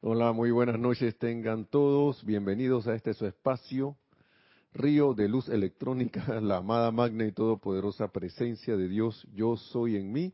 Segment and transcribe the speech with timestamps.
[0.00, 2.24] Hola, muy buenas noches tengan todos.
[2.24, 3.96] Bienvenidos a este su espacio,
[4.72, 10.12] Río de Luz Electrónica, la amada magna y todopoderosa presencia de Dios, yo soy en
[10.12, 10.32] mí.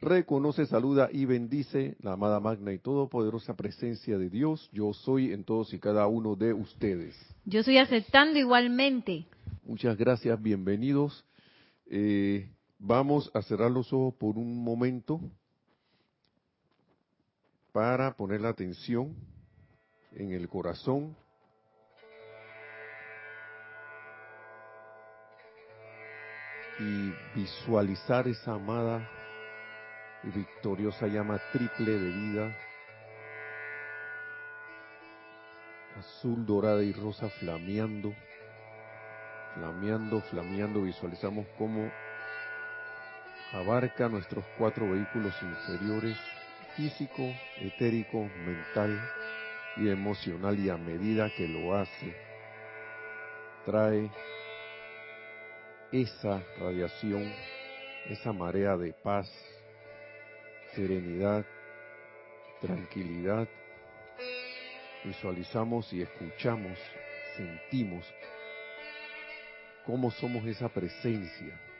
[0.00, 5.44] Reconoce, saluda y bendice la amada magna y todopoderosa presencia de Dios, yo soy en
[5.44, 7.14] todos y cada uno de ustedes.
[7.44, 9.26] Yo estoy aceptando igualmente.
[9.62, 11.22] Muchas gracias, bienvenidos.
[11.84, 12.48] Eh,
[12.78, 15.20] vamos a cerrar los ojos por un momento
[17.72, 19.16] para poner la atención
[20.12, 21.16] en el corazón.
[26.78, 29.08] Y visualizar esa amada
[30.24, 32.56] y victoriosa llama triple de vida,
[35.98, 38.12] azul, dorada y rosa flameando,
[39.54, 41.90] flameando, flameando, visualizamos cómo
[43.52, 46.16] abarca nuestros cuatro vehículos inferiores,
[46.76, 48.98] físico, etérico, mental
[49.76, 52.14] y emocional y a medida que lo hace,
[53.64, 54.10] trae
[55.92, 57.32] esa radiación,
[58.10, 59.30] esa marea de paz,
[60.74, 61.44] serenidad,
[62.60, 63.48] tranquilidad.
[65.04, 66.78] Visualizamos y escuchamos,
[67.36, 68.04] sentimos
[69.84, 71.71] cómo somos esa presencia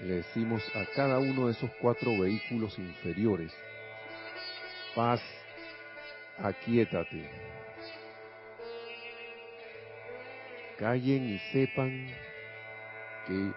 [0.00, 3.52] le decimos a cada uno de esos cuatro vehículos inferiores,
[4.94, 5.20] paz,
[6.38, 7.28] aquíétate.
[10.78, 12.06] Callen y sepan
[13.26, 13.52] que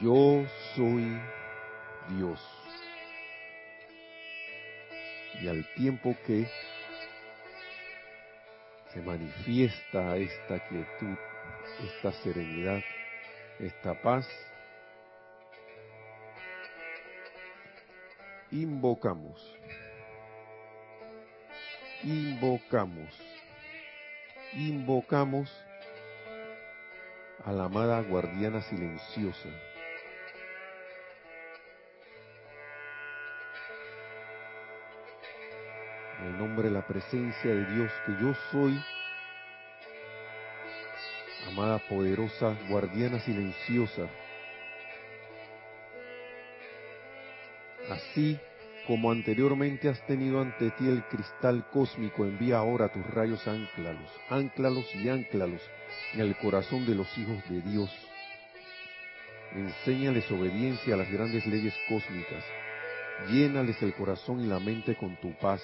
[0.00, 1.18] yo soy
[2.10, 2.40] Dios.
[5.40, 6.46] Y al tiempo que
[8.92, 11.16] se manifiesta esta quietud,
[11.82, 12.80] esta serenidad,
[13.58, 14.28] esta paz,
[18.54, 19.36] invocamos,
[22.04, 23.20] invocamos,
[24.52, 25.50] invocamos
[27.44, 29.48] a la amada guardiana silenciosa.
[36.20, 38.80] En el nombre de la presencia de Dios que yo soy,
[41.48, 44.08] amada poderosa guardiana silenciosa,
[47.88, 48.38] Así
[48.86, 54.86] como anteriormente has tenido ante ti el cristal cósmico, envía ahora tus rayos, anclalos, anclalos
[54.94, 55.62] y anclalos
[56.12, 57.90] en el corazón de los hijos de Dios.
[59.52, 62.44] Enséñales obediencia a las grandes leyes cósmicas.
[63.30, 65.62] Llénales el corazón y la mente con tu paz,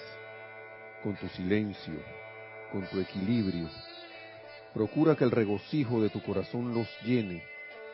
[1.03, 2.01] con tu silencio,
[2.71, 3.69] con tu equilibrio.
[4.73, 7.43] Procura que el regocijo de tu corazón los llene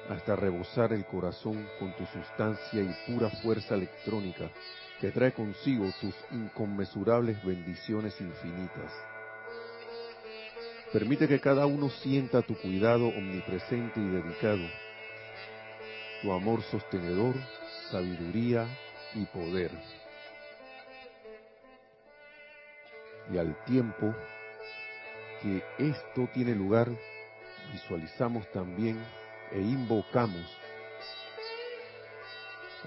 [0.09, 4.50] hasta rebosar el corazón con tu sustancia y pura fuerza electrónica
[5.00, 8.91] que trae consigo tus inconmensurables bendiciones infinitas.
[10.91, 14.66] Permite que cada uno sienta tu cuidado omnipresente y dedicado,
[16.22, 17.36] tu amor sostenedor,
[17.91, 18.66] sabiduría
[19.13, 19.72] y poder.
[23.31, 24.16] Y al tiempo
[25.41, 26.90] que esto tiene lugar,
[27.74, 28.97] visualizamos también
[29.52, 30.46] e invocamos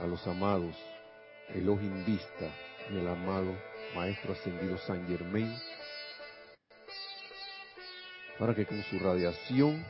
[0.00, 0.76] a los amados
[1.54, 2.50] Elohim Vista
[2.90, 3.56] y el amado
[3.94, 5.52] Maestro Ascendido San Germain
[8.38, 9.84] para que con su radiación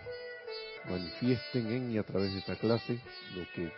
[0.89, 2.99] manifiesten en y a través de esta clase
[3.35, 3.71] lo que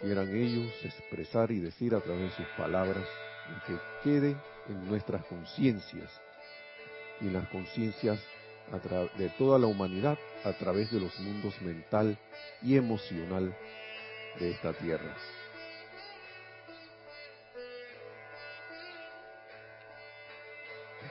[0.00, 3.06] quieran ellos expresar y decir a través de sus palabras
[3.48, 4.36] y que quede
[4.68, 6.20] en nuestras conciencias
[7.20, 8.20] y en las conciencias
[9.16, 12.18] de toda la humanidad a través de los mundos mental
[12.62, 13.56] y emocional
[14.38, 15.16] de esta tierra.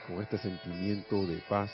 [0.06, 1.70] con este sentimiento de paz,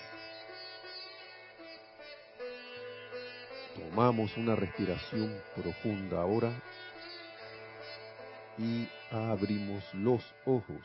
[3.74, 6.50] tomamos una respiración profunda ahora
[8.56, 10.80] y abrimos los ojos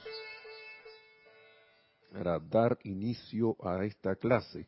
[2.12, 4.68] para dar inicio a esta clase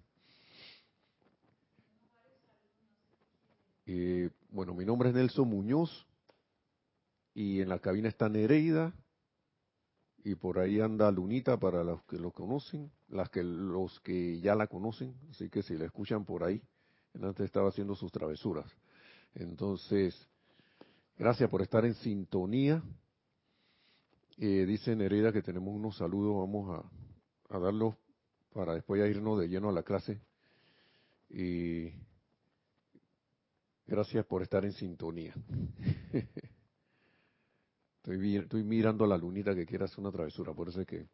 [3.91, 6.05] Eh, bueno, mi nombre es Nelson Muñoz
[7.33, 8.93] y en la cabina está Nereida
[10.23, 14.53] y por ahí anda Lunita para los que lo conocen, las que los que ya
[14.53, 16.61] la conocen, así que si la escuchan por ahí,
[17.15, 18.71] antes estaba haciendo sus travesuras.
[19.33, 20.29] Entonces,
[21.17, 22.83] gracias por estar en sintonía.
[24.37, 26.79] Eh, dice Nereida que tenemos unos saludos, vamos
[27.49, 27.95] a, a darlos
[28.53, 30.21] para después irnos de lleno a la clase.
[31.31, 31.91] Y
[33.89, 35.33] Gracias por estar en sintonía.
[38.03, 41.05] Estoy, estoy mirando a la lunita que quiere hacer una travesura, por eso es que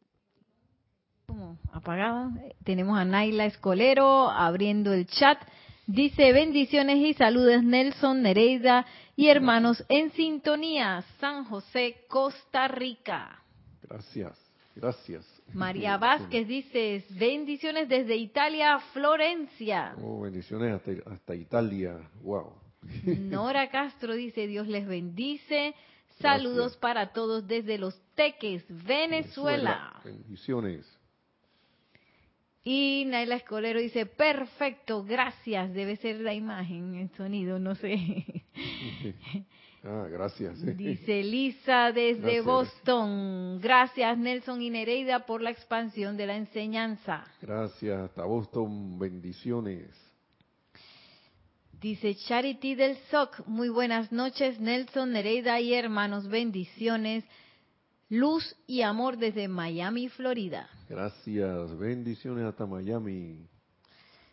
[1.26, 2.32] como apagada.
[2.64, 5.40] Tenemos a Naila Escolero abriendo el chat.
[5.88, 8.86] Dice bendiciones y saludos Nelson, Nereida
[9.16, 13.44] y hermanos en sintonía, San José, Costa Rica.
[13.82, 14.38] Gracias,
[14.76, 15.26] gracias.
[15.54, 19.96] María Vázquez dice bendiciones desde Italia, Florencia.
[20.02, 22.65] Oh, bendiciones hasta, hasta Italia, wow.
[23.06, 25.76] Nora Castro dice Dios les bendice.
[26.20, 30.00] Saludos para todos desde Los Teques, Venezuela.
[30.04, 30.86] Bendiciones.
[32.64, 35.72] Y Naila Escolero dice, perfecto, gracias.
[35.74, 38.44] Debe ser la imagen, el sonido, no sé.
[39.84, 40.76] ah, gracias.
[40.76, 43.60] Dice Lisa desde Boston.
[43.62, 47.24] Gracias Nelson y Nereida por la expansión de la enseñanza.
[47.40, 50.05] Gracias, hasta Boston, bendiciones.
[51.82, 57.24] Dice Charity del SOC, muy buenas noches Nelson, Nereida y hermanos, bendiciones,
[58.10, 60.70] luz y amor desde Miami, Florida.
[60.90, 63.46] Gracias, bendiciones hasta Miami.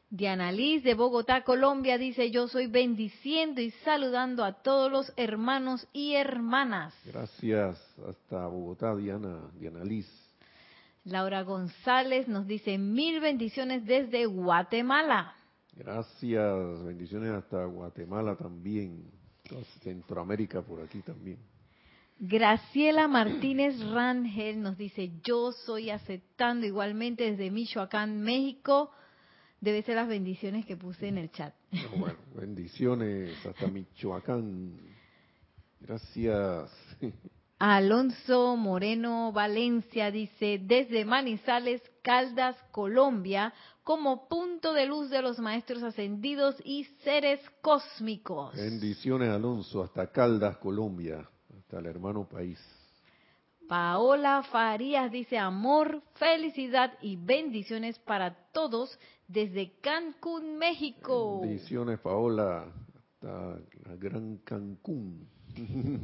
[0.09, 5.87] Diana Liz de Bogotá, Colombia, dice yo soy bendiciendo y saludando a todos los hermanos
[5.93, 6.95] y hermanas.
[7.07, 7.79] Gracias,
[8.09, 10.07] hasta Bogotá, Diana, Diana Liz.
[11.05, 15.35] Laura González nos dice mil bendiciones desde Guatemala.
[15.75, 19.11] Gracias, bendiciones hasta Guatemala también,
[19.83, 21.39] Centroamérica por aquí también.
[22.19, 28.93] Graciela Martínez Rangel nos dice, yo soy aceptando igualmente desde Michoacán, México.
[29.61, 31.55] Debe ser las bendiciones que puse en el chat.
[31.97, 34.79] Bueno, bendiciones hasta Michoacán.
[35.81, 36.71] Gracias.
[37.65, 43.55] Alonso Moreno Valencia dice, desde Manizales, Caldas, Colombia,
[43.85, 48.57] como punto de luz de los maestros ascendidos y seres cósmicos.
[48.57, 51.25] Bendiciones, Alonso, hasta Caldas, Colombia,
[51.57, 52.59] hasta el hermano país.
[53.69, 58.99] Paola Farías dice amor, felicidad y bendiciones para todos
[59.29, 61.43] desde Cancún, México.
[61.43, 62.67] Bendiciones, Paola,
[62.97, 65.29] hasta la gran Cancún.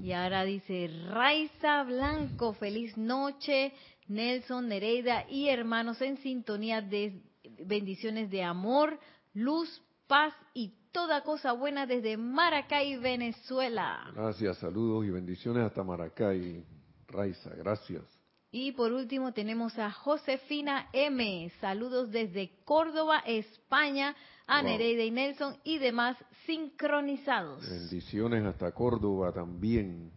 [0.03, 3.73] Y ahora dice Raiza Blanco, feliz noche,
[4.09, 7.23] Nelson, Nereida y hermanos en sintonía de
[7.65, 8.99] bendiciones de amor,
[9.35, 14.11] luz, paz y toda cosa buena desde Maracay, Venezuela.
[14.15, 16.65] Gracias, saludos y bendiciones hasta Maracay,
[17.09, 18.18] Raiza, gracias.
[18.51, 21.51] Y por último tenemos a Josefina M.
[21.61, 24.17] Saludos desde Córdoba, España,
[24.47, 26.17] a Nereida y Nelson y demás
[26.47, 27.69] sincronizados.
[27.69, 30.11] Bendiciones hasta Córdoba también,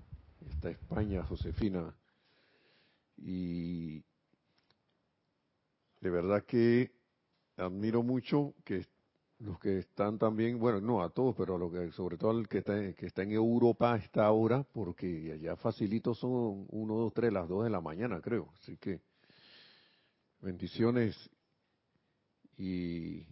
[0.50, 1.94] hasta España, Josefina.
[3.18, 4.00] Y
[6.00, 6.92] de verdad que
[7.58, 8.86] admiro mucho que
[9.44, 12.48] los que están también, bueno, no a todos, pero a lo que, sobre todo al
[12.48, 17.14] que está, que está en Europa a esta hora, porque allá facilito son uno, dos,
[17.14, 18.52] tres, las dos de la mañana, creo.
[18.62, 19.02] Así que
[20.42, 21.18] bendiciones
[22.58, 23.26] y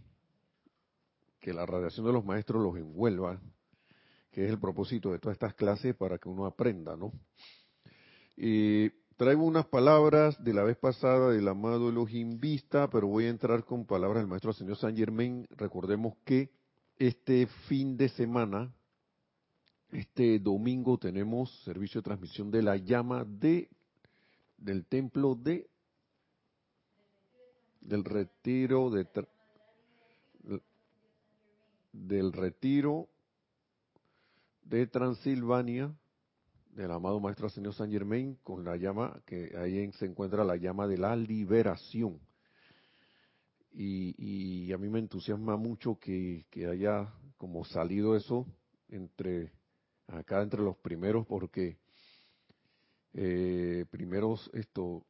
[1.38, 3.40] que la radiación de los maestros los envuelva,
[4.32, 7.12] que es el propósito de todas estas clases para que uno aprenda, ¿no?
[8.36, 13.28] Y Traigo unas palabras de la vez pasada del amado Elohim Vista, pero voy a
[13.28, 15.46] entrar con palabras del maestro señor San Germain.
[15.50, 16.48] Recordemos que
[16.96, 18.72] este fin de semana,
[19.92, 23.68] este domingo, tenemos servicio de transmisión de la llama de
[24.56, 25.68] del templo de
[27.82, 29.06] del retiro de
[31.92, 33.06] del retiro
[34.62, 35.94] de Transilvania
[36.72, 40.86] del amado Maestro Señor San Germain con la llama, que ahí se encuentra la llama
[40.86, 42.20] de la liberación.
[43.72, 48.46] Y, a mí me entusiasma mucho que, haya como salido eso
[48.88, 49.52] entre
[50.08, 51.78] acá entre los primeros porque
[53.14, 55.06] eh, primeros esto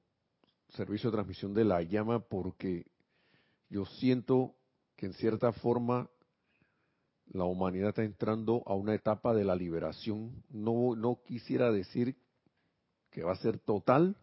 [0.69, 2.87] servicio de transmisión de la llama porque
[3.71, 4.55] yo siento
[4.97, 6.09] que en cierta forma
[7.33, 10.43] la humanidad está entrando a una etapa de la liberación.
[10.51, 12.17] No, no quisiera decir
[13.11, 14.17] que va a ser total,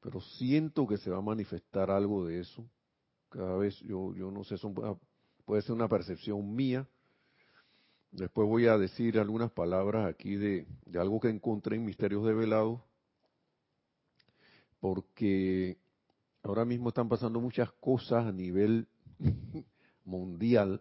[0.00, 2.64] pero siento que se va a manifestar algo de eso.
[3.28, 4.54] Cada vez, yo, yo no sé,
[5.44, 6.86] puede ser una percepción mía.
[8.12, 12.34] Después voy a decir algunas palabras aquí de, de algo que encontré en Misterios de
[12.34, 12.84] Velado,
[14.80, 15.76] porque
[16.44, 18.86] ahora mismo están pasando muchas cosas a nivel
[20.04, 20.80] mundial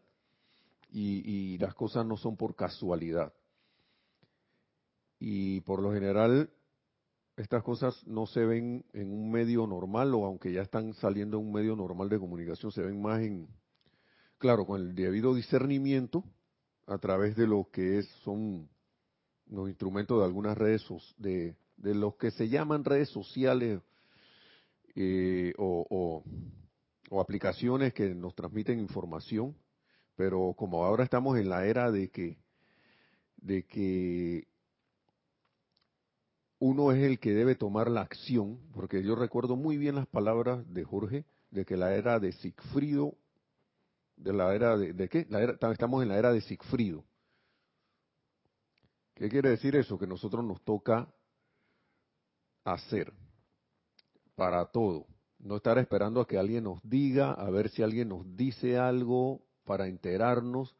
[0.89, 3.33] y, las cosas no son por casualidad.
[5.19, 6.49] Y por lo general,
[7.35, 11.45] estas cosas no se ven en un medio normal o aunque ya están saliendo en
[11.45, 13.47] un medio normal de comunicación, se ven más en,
[14.37, 16.23] claro, con el debido discernimiento
[16.85, 18.69] a través de lo que es, son
[19.47, 20.85] los instrumentos de algunas redes,
[21.17, 23.81] de, de los que se llaman redes sociales
[24.95, 26.23] eh, o
[27.19, 29.55] aplicaciones que nos transmiten información,
[30.17, 32.37] pero como ahora estamos en la era de que
[33.37, 34.47] de que
[36.59, 40.65] uno es el que debe tomar la acción, porque yo recuerdo muy bien las palabras
[40.73, 43.15] de Jorge, de que la era de Sigfrido,
[44.15, 45.27] de la era de, ¿de qué?
[45.29, 47.05] La era, estamos en la era de Sigfrido.
[49.13, 49.99] ¿Qué quiere decir eso?
[49.99, 51.07] Que nosotros nos toca
[52.63, 53.13] hacer
[54.35, 55.05] para todo.
[55.37, 59.46] No estar esperando a que alguien nos diga, a ver si alguien nos dice algo
[59.67, 60.75] para enterarnos,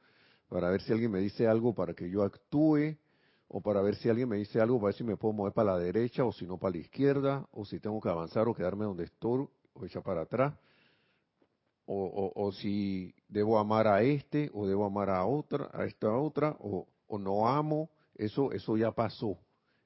[0.50, 2.98] para ver si alguien me dice algo para que yo actúe,
[3.50, 5.74] o para ver si alguien me dice algo para ver si me puedo mover para
[5.74, 8.86] la derecha o si no para la izquierda, o si tengo que avanzar o quedarme
[8.86, 10.54] donde estoy o echar para atrás,
[11.86, 16.58] o, o, si debo amar a este o debo amar a otra, a esta otra,
[16.60, 19.38] o, o no amo, eso, eso ya pasó,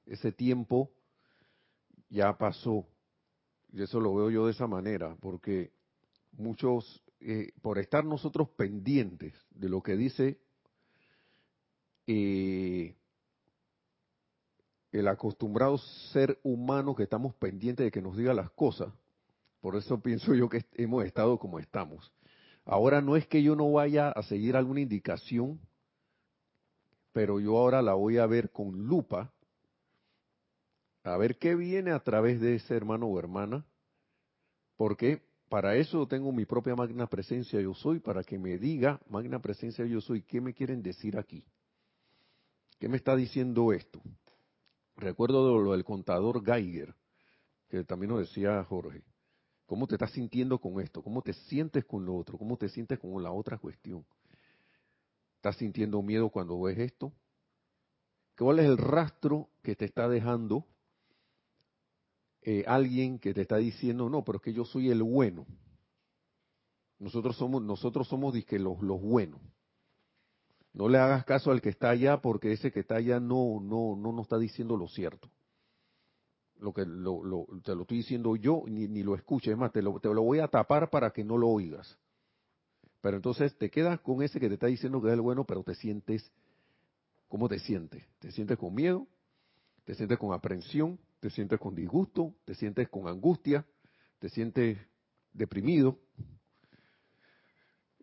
[0.06, 0.90] ese tiempo
[2.08, 2.86] ya pasó.
[3.72, 5.72] Y eso lo veo yo de esa manera, porque
[6.32, 10.38] muchos, eh, por estar nosotros pendientes de lo que dice
[12.06, 12.96] eh,
[14.90, 15.78] el acostumbrado
[16.12, 18.92] ser humano que estamos pendientes de que nos diga las cosas.
[19.60, 22.12] Por eso pienso yo que hemos estado como estamos.
[22.64, 25.60] Ahora no es que yo no vaya a seguir alguna indicación,
[27.12, 29.32] pero yo ahora la voy a ver con lupa,
[31.04, 33.64] a ver qué viene a través de ese hermano o hermana,
[34.76, 39.38] porque para eso tengo mi propia magna presencia yo soy, para que me diga, magna
[39.38, 41.44] presencia yo soy, ¿qué me quieren decir aquí?
[42.78, 44.00] ¿Qué me está diciendo esto?
[44.96, 46.94] Recuerdo lo del contador Geiger,
[47.68, 49.02] que también nos decía Jorge.
[49.66, 51.02] ¿Cómo te estás sintiendo con esto?
[51.02, 52.38] ¿Cómo te sientes con lo otro?
[52.38, 54.06] ¿Cómo te sientes con la otra cuestión?
[55.36, 57.12] ¿Estás sintiendo miedo cuando ves esto?
[58.38, 60.66] ¿Cuál es el rastro que te está dejando
[62.42, 65.46] eh, alguien que te está diciendo, no, pero es que yo soy el bueno?
[66.98, 69.40] Nosotros somos, nosotros somos los, los buenos.
[70.72, 73.96] No le hagas caso al que está allá porque ese que está allá no, no,
[73.96, 75.30] no nos está diciendo lo cierto.
[76.58, 79.72] Lo que lo, lo, te lo estoy diciendo yo, ni, ni lo escuches, es más,
[79.72, 81.98] te lo, te lo voy a tapar para que no lo oigas.
[83.00, 85.62] Pero entonces te quedas con ese que te está diciendo que es el bueno, pero
[85.64, 86.30] te sientes,
[87.28, 88.04] ¿cómo te sientes?
[88.20, 89.06] ¿Te sientes con miedo?
[89.84, 90.98] ¿Te sientes con aprensión?
[91.22, 92.34] ¿Te sientes con disgusto?
[92.44, 93.64] ¿Te sientes con angustia?
[94.18, 94.76] ¿Te sientes
[95.32, 95.98] deprimido?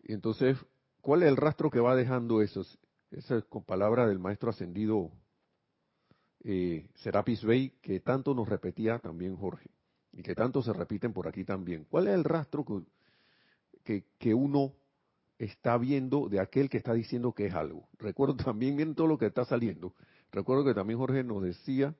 [0.02, 0.56] Y entonces
[1.00, 2.64] ¿Cuál es el rastro que va dejando eso?
[3.10, 5.10] Esa es con palabra del maestro ascendido
[6.44, 9.70] eh, Serapis Bey, que tanto nos repetía también Jorge,
[10.12, 11.86] y que tanto se repiten por aquí también.
[11.88, 12.64] ¿Cuál es el rastro
[13.84, 14.74] que, que, uno
[15.38, 17.88] está viendo de aquel que está diciendo que es algo?
[17.98, 19.94] Recuerdo también, miren todo lo que está saliendo.
[20.32, 21.94] Recuerdo que también Jorge nos decía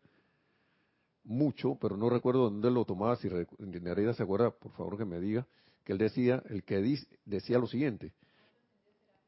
[1.24, 5.20] mucho, pero no recuerdo dónde lo tomaba, si Nereida se acuerda, por favor que me
[5.20, 5.46] diga,
[5.84, 8.12] que él decía, el que dice, decía lo siguiente,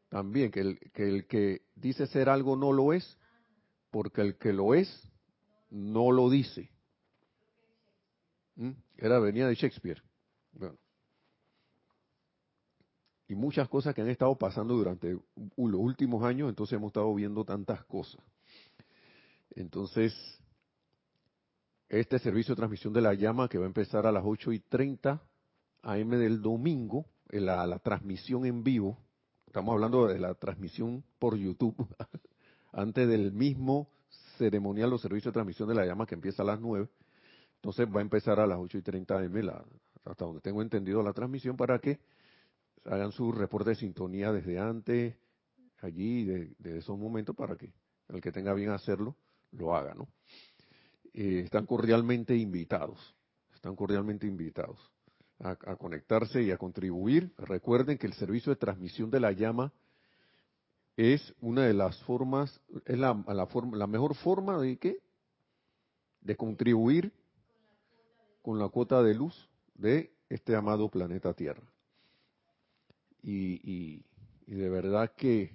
[0.08, 3.18] también, que el, que el que dice ser algo no lo es,
[3.90, 5.10] porque el que lo es
[5.70, 6.70] no lo dice.
[8.56, 8.72] ¿Mm?
[8.98, 10.02] Era venía de Shakespeare.
[10.52, 10.76] Bueno.
[13.28, 17.44] Y muchas cosas que han estado pasando durante los últimos años, entonces hemos estado viendo
[17.44, 18.20] tantas cosas.
[19.54, 20.14] Entonces,
[22.00, 24.60] este servicio de transmisión de la llama que va a empezar a las 8 y
[24.60, 25.22] 30
[25.82, 28.98] AM del domingo, la, la transmisión en vivo,
[29.52, 31.76] Estamos hablando de la transmisión por YouTube,
[32.72, 33.90] antes del mismo
[34.38, 36.88] ceremonial o servicio de transmisión de la llama que empieza a las 9.
[37.56, 39.50] Entonces va a empezar a las 8 y 30 M,
[40.06, 42.00] hasta donde tengo entendido la transmisión, para que
[42.86, 45.16] hagan su reporte de sintonía desde antes,
[45.82, 47.74] allí, de, esos momentos, para que
[48.08, 49.16] el que tenga bien hacerlo,
[49.50, 50.08] lo haga, ¿no?
[51.14, 53.14] Eh, están cordialmente invitados,
[53.54, 54.78] están cordialmente invitados
[55.40, 57.32] a, conectarse y a contribuir.
[57.36, 59.72] Recuerden que el servicio de transmisión de la llama
[60.96, 64.98] es una de las formas, es la, forma, la mejor forma de qué?
[66.20, 67.12] De contribuir
[68.40, 71.62] con la cuota de luz de este amado planeta Tierra.
[73.22, 74.04] Y, y,
[74.46, 75.54] de verdad que,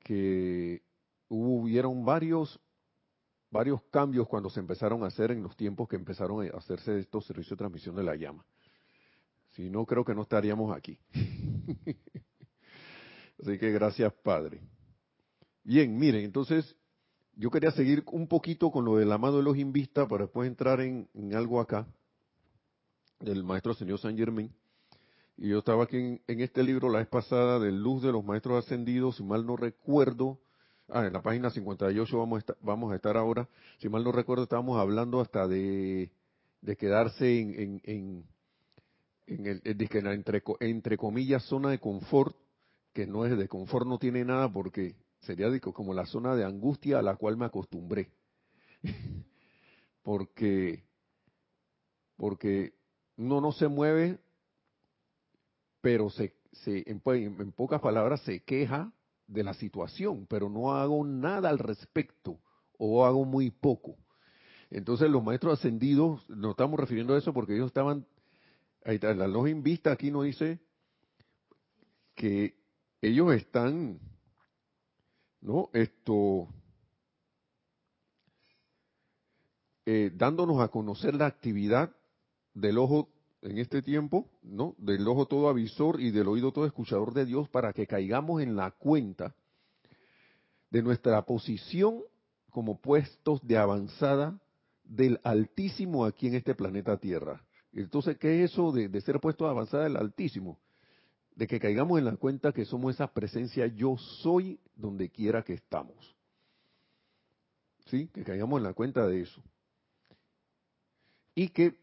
[0.00, 0.82] que
[1.28, 2.60] hubieron varios
[3.50, 7.26] varios cambios cuando se empezaron a hacer en los tiempos que empezaron a hacerse estos
[7.26, 8.44] servicios de transmisión de la llama.
[9.52, 10.98] Si no, creo que no estaríamos aquí.
[13.42, 14.60] Así que gracias, Padre.
[15.64, 16.76] Bien, miren, entonces
[17.34, 21.08] yo quería seguir un poquito con lo del amado los Vista para después entrar en,
[21.34, 21.86] algo acá
[23.20, 24.52] del maestro señor San Germain.
[25.36, 28.24] Y yo estaba aquí en, en, este libro la vez pasada de Luz de los
[28.24, 30.40] Maestros Ascendidos, si mal no recuerdo,
[30.88, 34.12] ah, en la página 58 vamos a, estar, vamos a estar ahora, si mal no
[34.12, 36.10] recuerdo, estábamos hablando hasta de,
[36.78, 38.24] quedarse en, en,
[39.26, 40.14] en el, en la
[40.60, 42.36] entre, comillas zona de confort,
[42.92, 46.98] que no es de confort, no tiene nada porque sería como la zona de angustia
[46.98, 48.10] a la cual me acostumbré.
[50.02, 50.84] porque
[52.16, 52.74] porque
[53.16, 54.18] uno no se mueve,
[55.80, 58.92] pero se, se en, en, pocas palabras se queja
[59.28, 62.40] de la situación, pero no hago nada al respecto
[62.78, 63.96] o hago muy poco.
[64.70, 68.06] Entonces los maestros ascendidos, nos estamos refiriendo a eso porque ellos estaban,
[68.84, 70.58] ahí la luz en vista aquí nos dice
[72.14, 72.56] que
[73.00, 74.00] ellos están,
[75.40, 75.70] ¿no?
[75.72, 76.48] Esto,
[79.86, 81.94] eh, dándonos a conocer la actividad
[82.54, 83.08] del ojo
[83.42, 84.74] en este tiempo, ¿no?
[84.78, 88.56] Del ojo todo avisor y del oído todo escuchador de Dios para que caigamos en
[88.56, 89.34] la cuenta
[90.70, 92.02] de nuestra posición
[92.50, 94.40] como puestos de avanzada
[94.84, 97.44] del Altísimo aquí en este planeta Tierra.
[97.72, 100.58] Entonces, ¿qué es eso de, ser puesto de avanzada del Altísimo?
[101.36, 105.54] De que caigamos en la cuenta que somos esa presencia yo soy donde quiera que
[105.54, 106.16] estamos.
[107.86, 108.08] ¿Sí?
[108.08, 109.42] Que caigamos en la cuenta de eso.
[111.34, 111.76] Y que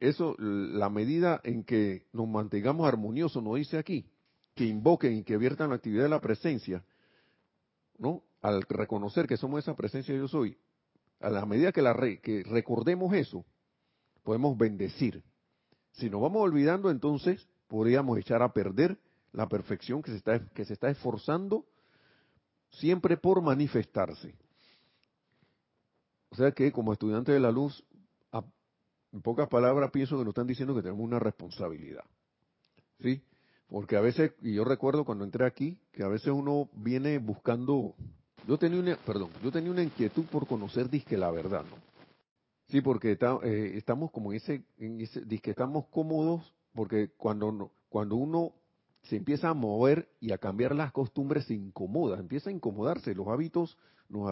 [0.00, 4.06] eso, la medida en que nos mantengamos armoniosos, nos dice aquí,
[4.54, 6.84] que invoquen y que viertan la actividad de la presencia,
[7.98, 8.22] ¿no?
[8.40, 10.56] Al reconocer que somos esa presencia yo soy,
[11.20, 13.44] a la medida que, la que recordemos eso,
[14.22, 15.22] podemos bendecir.
[15.92, 18.98] Si nos vamos olvidando, entonces podríamos echar a perder
[19.32, 21.66] la perfección que se está, que se está esforzando
[22.70, 24.34] siempre por manifestarse.
[26.30, 27.84] O sea que como estudiante de la luz
[29.12, 32.04] en pocas palabras, pienso que nos están diciendo que tenemos una responsabilidad.
[33.00, 33.22] ¿Sí?
[33.68, 37.94] Porque a veces, y yo recuerdo cuando entré aquí, que a veces uno viene buscando,
[38.46, 41.76] yo tenía una, perdón, yo tenía una inquietud por conocer disque la verdad, ¿no?
[42.68, 48.52] Sí, porque eh, estamos como en ese, en disque estamos cómodos, porque cuando, cuando uno
[49.04, 53.28] se empieza a mover y a cambiar las costumbres se incomoda, empieza a incomodarse los
[53.28, 54.30] hábitos nos,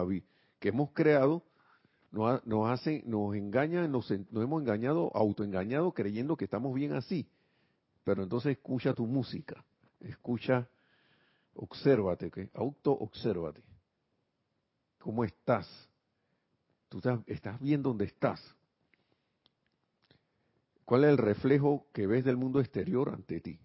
[0.59, 1.43] que hemos creado
[2.17, 7.29] nos, nos hacen, nos engañan, nos, hemos engañado, autoengañado creyendo que estamos bien así.
[8.03, 9.63] Pero entonces escucha tu música,
[9.99, 10.67] escucha,
[11.53, 12.49] obsérvate, ¿qué?
[12.55, 13.61] auto-obsérvate.
[14.97, 15.67] ¿Cómo estás?
[16.89, 18.41] Tú estás, estás bien donde estás.
[20.85, 23.59] ¿Cuál es el reflejo que ves del mundo exterior ante ti?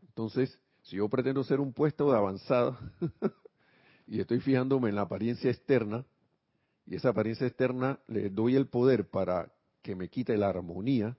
[0.00, 2.78] Entonces, si yo pretendo ser un puesto de avanzada
[4.06, 6.06] y estoy fijándome en la apariencia externa,
[6.86, 11.16] y esa apariencia externa le doy el poder para que me quite la armonía,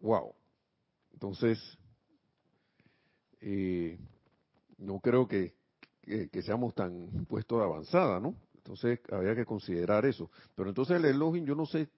[0.00, 0.34] wow.
[1.12, 1.58] Entonces,
[3.40, 3.98] eh,
[4.78, 5.54] no creo que,
[6.42, 8.34] seamos tan puestos de avanzada, ¿no?
[8.56, 10.30] Entonces, habría que considerar eso.
[10.54, 11.88] Pero entonces el elogio, yo no sé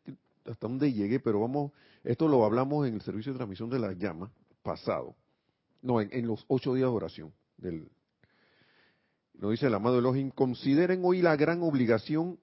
[0.44, 1.72] hasta dónde llegué, pero vamos,
[2.02, 4.30] esto lo hablamos en el servicio de transmisión de la llama
[4.62, 5.14] pasado.
[5.82, 7.88] No, en, en los ocho días de oración del,
[9.38, 12.38] nos dice el amado Elohim, consideren hoy la gran obligación,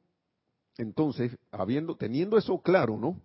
[0.77, 3.21] entonces, habiendo, teniendo eso claro, ¿no?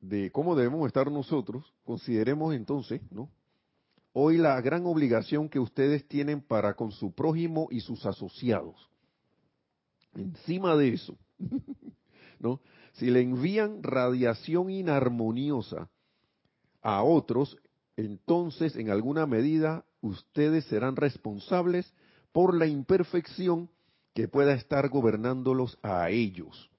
[0.00, 3.30] De cómo debemos estar nosotros, consideremos entonces, ¿no?
[4.12, 8.90] Hoy la gran obligación que ustedes tienen para con su prójimo y sus asociados.
[10.14, 11.16] Encima de eso,
[12.38, 12.60] ¿no?
[12.92, 15.88] Si le envían radiación inarmoniosa
[16.82, 17.56] a otros,
[17.96, 21.90] entonces en alguna medida ustedes serán responsables
[22.32, 23.70] por la imperfección
[24.12, 26.70] que pueda estar gobernándolos a ellos.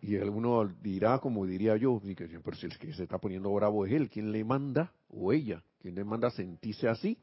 [0.00, 2.00] Y alguno dirá, como diría yo,
[2.44, 4.92] pero si el que se está poniendo bravo es él, ¿quién le manda?
[5.08, 7.18] O ella, ¿quién le manda a sentirse así?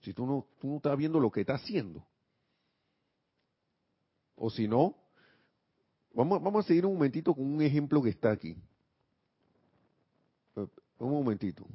[0.00, 2.04] Si tú no, tú no estás viendo lo que está haciendo.
[4.34, 4.96] O si no,
[6.12, 8.56] vamos, vamos a seguir un momentito con un ejemplo que está aquí.
[11.02, 11.66] Un momentito.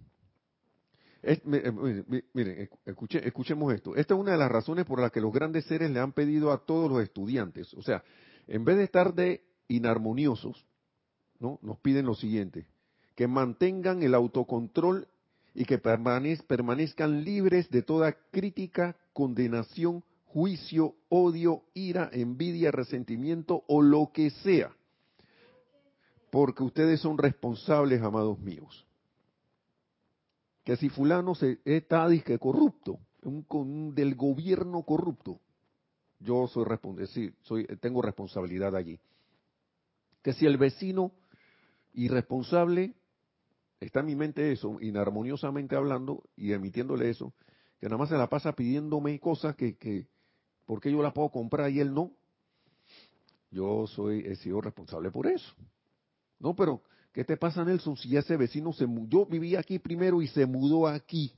[1.22, 1.42] Eh,
[2.34, 2.70] miren,
[3.26, 3.94] escuchemos esto.
[3.96, 6.50] Esta es una de las razones por las que los grandes seres le han pedido
[6.54, 7.74] a todos los estudiantes.
[7.74, 8.04] O sea,
[8.48, 10.66] en vez de estar de inarmoniosos,
[11.40, 11.60] ¿no?
[11.62, 12.68] Nos piden lo siguiente,
[13.16, 15.10] que mantengan el autocontrol
[15.54, 24.12] y que permanezcan libres de toda crítica, condenación, juicio, odio, ira, envidia, resentimiento o lo
[24.14, 24.72] que sea.
[26.32, 28.87] Porque ustedes son responsables, amados míos
[30.68, 35.40] que si fulano se, está disque corrupto, un, del gobierno corrupto,
[36.20, 39.00] yo soy responsable, soy, tengo responsabilidad allí.
[40.22, 41.14] Que si el vecino
[41.94, 42.96] irresponsable,
[43.80, 47.32] está en mi mente eso, inarmoniosamente hablando y emitiéndole eso,
[47.80, 50.06] que nada más se la pasa pidiéndome cosas que, que
[50.66, 52.12] ¿por qué yo la puedo comprar y él no?
[53.52, 55.50] yo soy, he sido responsable por eso.
[56.40, 56.82] No, pero,
[57.18, 57.98] ¿qué te pasa, Nelson?
[57.98, 61.34] Si ese vecino se mudó, yo vivía aquí primero y se mudó aquí.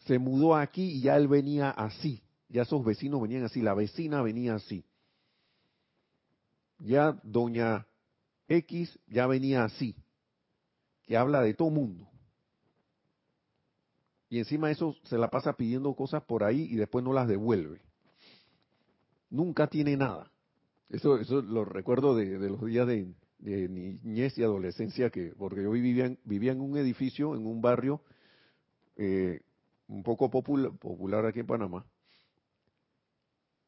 [0.00, 2.22] Se mudó aquí y ya él venía así.
[2.50, 4.84] Ya esos vecinos venían así, la vecina venía así.
[6.80, 7.86] Ya doña
[8.46, 9.96] X ya venía así,
[11.04, 12.06] que habla de todo mundo.
[14.28, 17.80] Y encima eso se la pasa pidiendo cosas por ahí y después no las devuelve.
[19.30, 20.30] Nunca tiene nada.
[20.90, 23.14] Eso, eso lo recuerdo de, los días de,
[23.44, 28.00] niñez y adolescencia, que porque yo vivía en, vivía en un edificio, en un barrio
[28.96, 29.40] eh,
[29.86, 31.84] un poco popular, popular aquí en Panamá,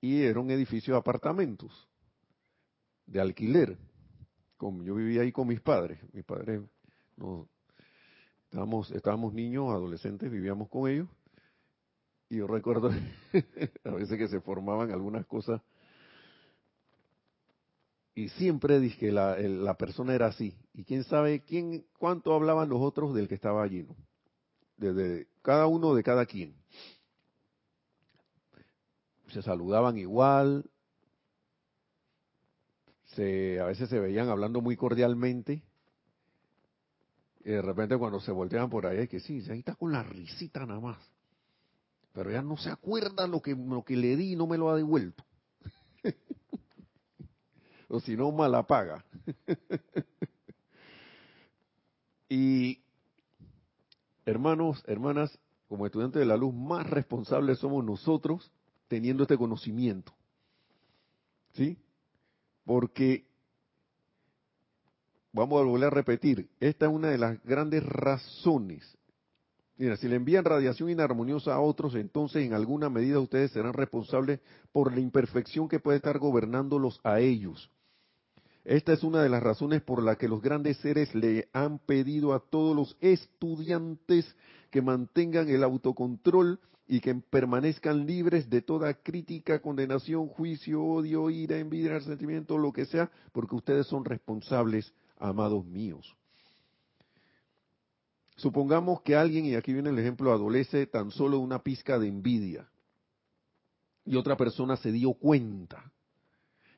[0.00, 1.88] y era un edificio de apartamentos
[3.06, 3.76] de alquiler.
[4.56, 6.62] Como yo vivía ahí con mis padres, mis padres
[7.16, 7.46] no,
[8.44, 11.08] estábamos, estábamos niños, adolescentes, vivíamos con ellos,
[12.30, 12.90] y yo recuerdo
[13.84, 15.60] a veces que se formaban algunas cosas
[18.16, 20.56] y siempre dije que la, la, persona era así.
[20.72, 23.94] Y quién sabe quién, cuánto hablaban los otros del que estaba allí, ¿no?
[24.78, 26.56] Desde cada uno de cada quien.
[29.28, 30.64] Se saludaban igual,
[33.04, 35.62] se, a veces se veían hablando muy cordialmente.
[37.40, 40.02] Y de repente cuando se volteaban por ahí, es que sí, ahí está con la
[40.02, 40.98] risita nada más.
[42.14, 44.70] Pero ya no se acuerda lo que, lo que le di y no me lo
[44.70, 45.22] ha devuelto.
[47.88, 49.04] O si no, mala paga.
[52.28, 52.80] y
[54.24, 58.50] hermanos, hermanas, como estudiantes de la luz, más responsables somos nosotros
[58.88, 60.12] teniendo este conocimiento.
[61.54, 61.78] ¿Sí?
[62.64, 63.26] Porque,
[65.32, 68.96] vamos a volver a repetir, esta es una de las grandes razones.
[69.78, 74.40] Mira, si le envían radiación inarmoniosa a otros, entonces en alguna medida ustedes serán responsables
[74.72, 77.70] por la imperfección que puede estar gobernándolos a ellos.
[78.66, 82.34] Esta es una de las razones por la que los grandes seres le han pedido
[82.34, 84.26] a todos los estudiantes
[84.72, 91.58] que mantengan el autocontrol y que permanezcan libres de toda crítica, condenación, juicio, odio, ira,
[91.58, 96.16] envidia, resentimiento, lo que sea, porque ustedes son responsables, amados míos.
[98.34, 102.68] Supongamos que alguien, y aquí viene el ejemplo, adolece tan solo una pizca de envidia
[104.04, 105.92] y otra persona se dio cuenta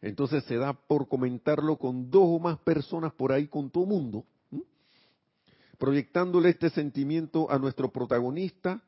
[0.00, 4.24] entonces se da por comentarlo con dos o más personas por ahí, con todo mundo,
[5.78, 8.82] proyectándole este sentimiento a nuestro protagonista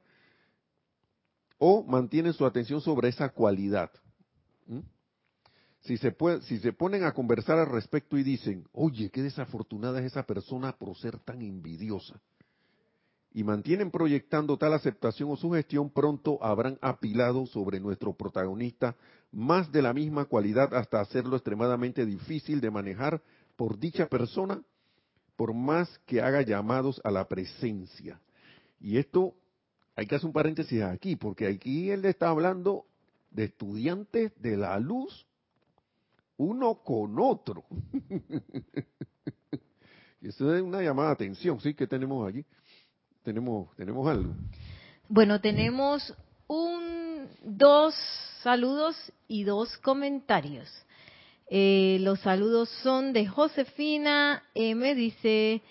[1.58, 3.90] o mantienen su atención sobre esa cualidad.
[5.80, 10.06] Si se, si se ponen a conversar al respecto y dicen, oye, qué desafortunada es
[10.06, 12.20] esa persona por ser tan envidiosa,
[13.32, 18.96] y mantienen proyectando tal aceptación o sugestión, pronto habrán apilado sobre nuestro protagonista
[19.32, 23.22] más de la misma cualidad hasta hacerlo extremadamente difícil de manejar
[23.56, 24.60] por dicha persona,
[25.36, 28.20] por más que haga llamados a la presencia.
[28.80, 29.34] Y esto
[29.94, 32.86] hay que hacer un paréntesis aquí, porque aquí él está hablando
[33.30, 35.26] de estudiantes de la luz,
[36.36, 37.64] uno con otro.
[40.20, 41.74] y eso es una llamada de atención, ¿sí?
[41.74, 42.44] que tenemos allí?
[43.22, 44.34] Tenemos, tenemos algo.
[45.08, 46.14] Bueno, tenemos
[46.46, 47.94] un, dos
[48.42, 48.96] saludos
[49.28, 50.68] y dos comentarios.
[51.48, 54.94] Eh, los saludos son de Josefina M.
[54.94, 55.62] Dice,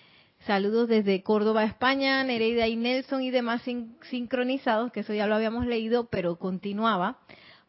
[0.46, 3.62] saludos desde Córdoba, España, Nereida y Nelson y demás
[4.10, 7.18] sincronizados, que eso ya lo habíamos leído, pero continuaba.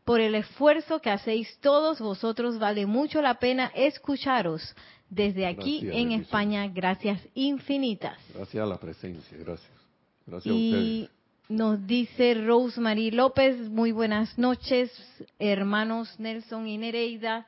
[0.05, 4.75] Por el esfuerzo que hacéis todos vosotros, vale mucho la pena escucharos
[5.11, 6.67] desde aquí en España.
[6.67, 8.17] Gracias infinitas.
[8.33, 9.71] Gracias a la presencia, gracias.
[10.25, 11.09] Gracias a ustedes.
[11.49, 14.89] Nos dice Rosemary López, muy buenas noches,
[15.37, 17.45] hermanos Nelson y Nereida.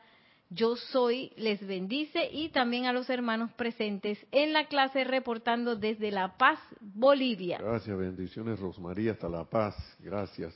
[0.50, 6.12] Yo soy, les bendice y también a los hermanos presentes en la clase reportando desde
[6.12, 7.60] La Paz, Bolivia.
[7.60, 10.54] Gracias, bendiciones Rosemary, hasta La Paz, gracias.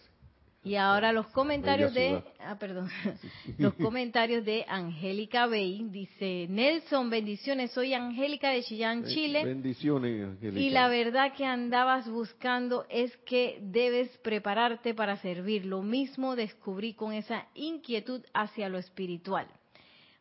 [0.63, 2.89] Y ahora los comentarios de, ah, perdón,
[3.57, 5.87] los comentarios de Angélica Bey.
[5.89, 9.45] Dice, Nelson, bendiciones, soy Angélica de Chillán, Chile.
[9.45, 10.59] Bendiciones, Angélica.
[10.59, 15.65] Y la verdad que andabas buscando es que debes prepararte para servir.
[15.65, 19.47] Lo mismo descubrí con esa inquietud hacia lo espiritual.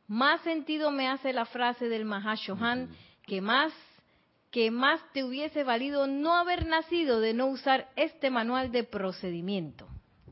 [0.07, 2.91] Más sentido me hace la frase del Mahashohan,
[3.27, 3.73] que más
[4.53, 9.87] que más te hubiese valido no haber nacido de no usar este manual de procedimiento.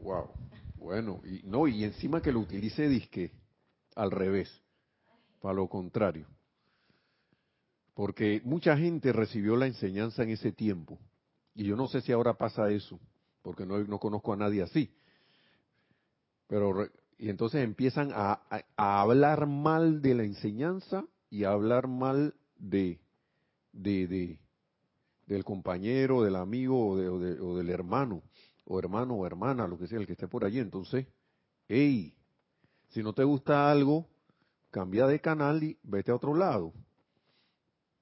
[0.05, 0.29] Wow.
[0.77, 3.33] Bueno, y no, y encima que lo utilice disque
[3.97, 4.51] al revés,
[5.41, 6.27] para lo contrario.
[7.95, 10.99] Porque mucha gente recibió la enseñanza en ese tiempo.
[11.55, 13.01] Y yo no sé si ahora pasa eso,
[13.41, 14.91] porque no, no conozco a nadie así.
[16.49, 16.87] Pero
[17.17, 18.43] y entonces empiezan a,
[18.77, 23.01] a, hablar mal de la enseñanza y a hablar mal de,
[23.73, 24.39] de, de
[25.27, 28.23] del compañero, del amigo o, de, o, del hermano,
[28.65, 30.59] o hermano o hermana, lo que sea, el que esté por allí.
[30.59, 31.07] Entonces,
[31.69, 32.15] hey,
[32.89, 34.07] si no te gusta algo,
[34.71, 36.73] cambia de canal y vete a otro lado.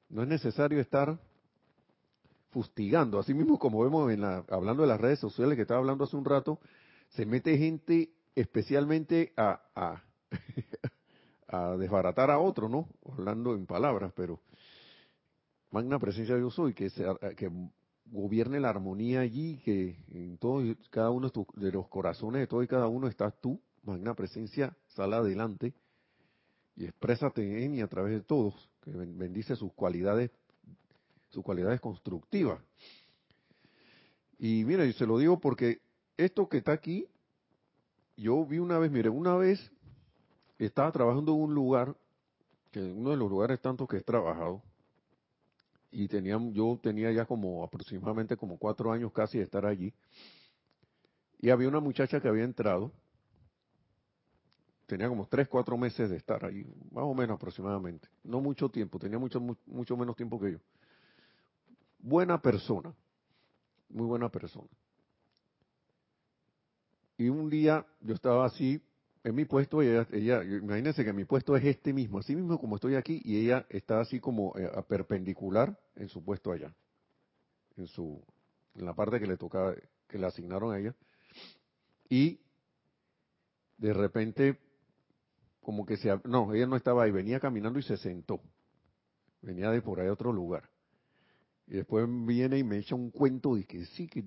[0.09, 1.19] No es necesario estar
[2.51, 3.19] fustigando.
[3.19, 6.17] Así mismo como vemos en la, hablando de las redes sociales que estaba hablando hace
[6.17, 6.61] un rato,
[7.11, 10.03] se mete gente especialmente a, a,
[11.79, 12.89] desbaratar a otro, ¿no?
[13.11, 14.41] Hablando en palabras, pero
[15.71, 17.05] magna presencia yo soy, que, se,
[17.37, 17.51] que
[18.13, 22.69] gobierne la armonía allí, que en todo cada uno de los corazones de todo y
[22.69, 25.73] cada uno estás tú, magna presencia, sal adelante
[26.77, 30.31] y exprésate en y a través de todos, que bendice sus cualidades,
[31.31, 32.61] sus cualidades constructivas.
[34.39, 35.81] Y mira, y se lo digo porque
[36.19, 37.07] esto que está aquí,
[38.17, 39.73] yo vi una vez, mire, una vez
[40.59, 41.97] estaba trabajando en un lugar,
[42.71, 44.63] que uno de los lugares tantos que he trabajado,
[45.93, 49.95] y tenía, yo tenía ya como aproximadamente como cuatro años casi de estar allí,
[51.39, 52.93] y había una muchacha que había entrado,
[54.87, 58.99] tenía como tres, cuatro meses de estar allí, más o menos aproximadamente, no mucho tiempo,
[58.99, 60.59] tenía mucho, mucho menos tiempo que yo.
[61.99, 62.93] Buena persona,
[63.91, 64.69] muy buena persona.
[67.19, 68.83] Y un día yo estaba así
[69.25, 72.77] en mi puesto, ella, ella, imagínense que mi puesto es este mismo, así mismo como
[72.77, 76.75] estoy aquí, y ella está así como eh, a perpendicular en su puesto allá,
[77.77, 78.21] en su,
[78.75, 79.75] en la parte que le tocaba,
[80.09, 80.95] que le asignaron a ella,
[82.09, 82.41] y
[83.79, 84.59] de repente,
[85.61, 88.41] como que se, no, ella no estaba ahí, venía caminando y se sentó,
[89.41, 90.69] venía de por ahí a otro lugar,
[91.69, 94.25] y después viene y me echa un cuento de que sí, que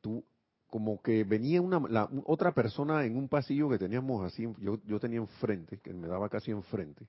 [0.00, 0.24] tú
[0.68, 1.80] como que venía una
[2.24, 6.28] otra persona en un pasillo que teníamos así, yo, yo tenía enfrente, que me daba
[6.28, 7.06] casi enfrente.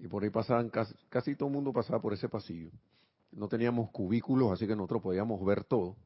[0.00, 2.70] Y por ahí pasaban, casi, casi todo el mundo pasaba por ese pasillo.
[3.30, 5.96] No teníamos cubículos, así que nosotros podíamos ver todo,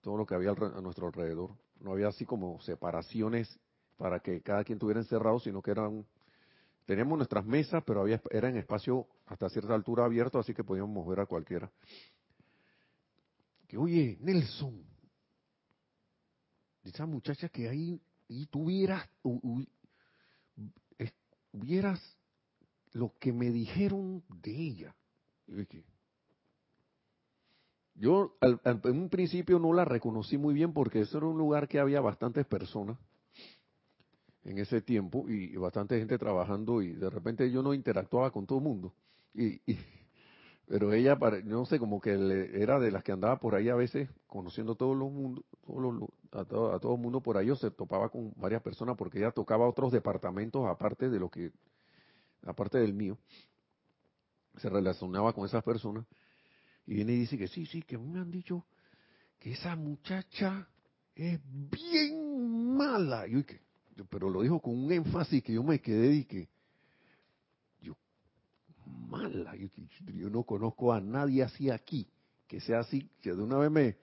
[0.00, 1.50] todo lo que había a nuestro alrededor.
[1.80, 3.58] No había así como separaciones
[3.96, 6.04] para que cada quien estuviera encerrado, sino que eran,
[6.84, 11.06] teníamos nuestras mesas, pero había, era en espacio hasta cierta altura abierto, así que podíamos
[11.06, 11.70] ver a cualquiera.
[13.68, 14.82] Que, oye, Nelson,
[16.84, 19.08] esa muchacha que ahí y tuvieras
[21.52, 22.00] hubieras
[22.92, 24.94] lo que me dijeron de ella.
[27.94, 31.80] Yo en un principio no la reconocí muy bien porque eso era un lugar que
[31.80, 32.96] había bastantes personas
[34.44, 38.58] en ese tiempo y, bastante gente trabajando y de repente yo no interactuaba con todo
[38.58, 38.94] el mundo.
[39.34, 39.60] y,
[40.68, 42.12] pero ella, no sé, como que
[42.52, 45.42] era de las que andaba por ahí a veces conociendo todo los mundo,
[46.30, 49.18] a, todo, a todo el mundo por ahí, o se topaba con varias personas porque
[49.18, 51.52] ella tocaba otros departamentos aparte de lo que,
[52.44, 53.16] aparte del mío.
[54.58, 56.04] Se relacionaba con esas personas
[56.86, 58.66] y viene y dice que sí, sí, que me han dicho
[59.38, 60.68] que esa muchacha
[61.14, 63.26] es bien mala.
[63.26, 63.42] Y
[64.10, 66.48] pero lo dijo con un énfasis que yo me quedé y que
[68.98, 69.54] mala.
[70.14, 72.08] Yo, no conozco a nadie así aquí,
[72.46, 73.96] que sea así, que de una vez me,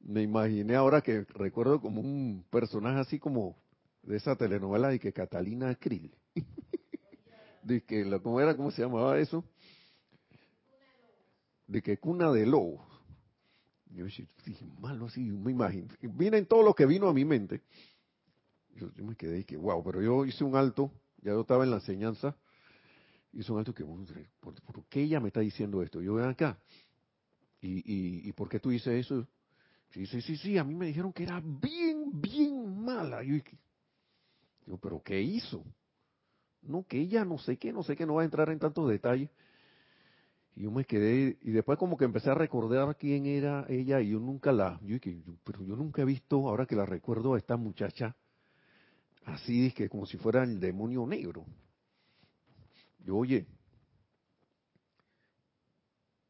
[0.00, 3.56] me imaginé ahora que recuerdo como un personaje así como
[4.02, 6.14] de esa telenovela de que Catalina Krill.
[7.62, 8.56] de que, ¿cómo era?
[8.56, 9.44] ¿Cómo se llamaba eso?
[11.66, 12.88] De que cuna de lobos.
[13.90, 14.26] Yo dije,
[14.80, 15.88] malo así, me imagino.
[16.00, 17.62] Vienen todo lo que vino a mi mente.
[18.74, 21.70] Yo, me quedé y que, wow, pero yo hice un alto, ya yo estaba en
[21.70, 22.36] la enseñanza,
[23.32, 26.00] y son altos que, ¿por, ¿por, qué ella me está diciendo esto?
[26.00, 26.58] Yo ven acá.
[27.60, 29.26] ¿Y, y, y por qué tú dices eso?
[29.90, 33.22] Sí, sí, sí, sí, a mí me dijeron que era bien, bien mala.
[33.22, 33.34] Yo
[34.66, 35.64] digo, pero ¿qué hizo?
[36.62, 38.88] No, que ella no sé qué, no sé qué, no va a entrar en tantos
[38.88, 39.30] detalles.
[40.54, 44.10] Y yo me quedé, y después como que empecé a recordar quién era ella, y
[44.10, 47.38] yo nunca la, yo dije, pero yo nunca he visto, ahora que la recuerdo, a
[47.38, 48.16] esta muchacha,
[49.24, 51.46] así, que como si fuera el demonio negro.
[53.08, 53.46] Yo, oye,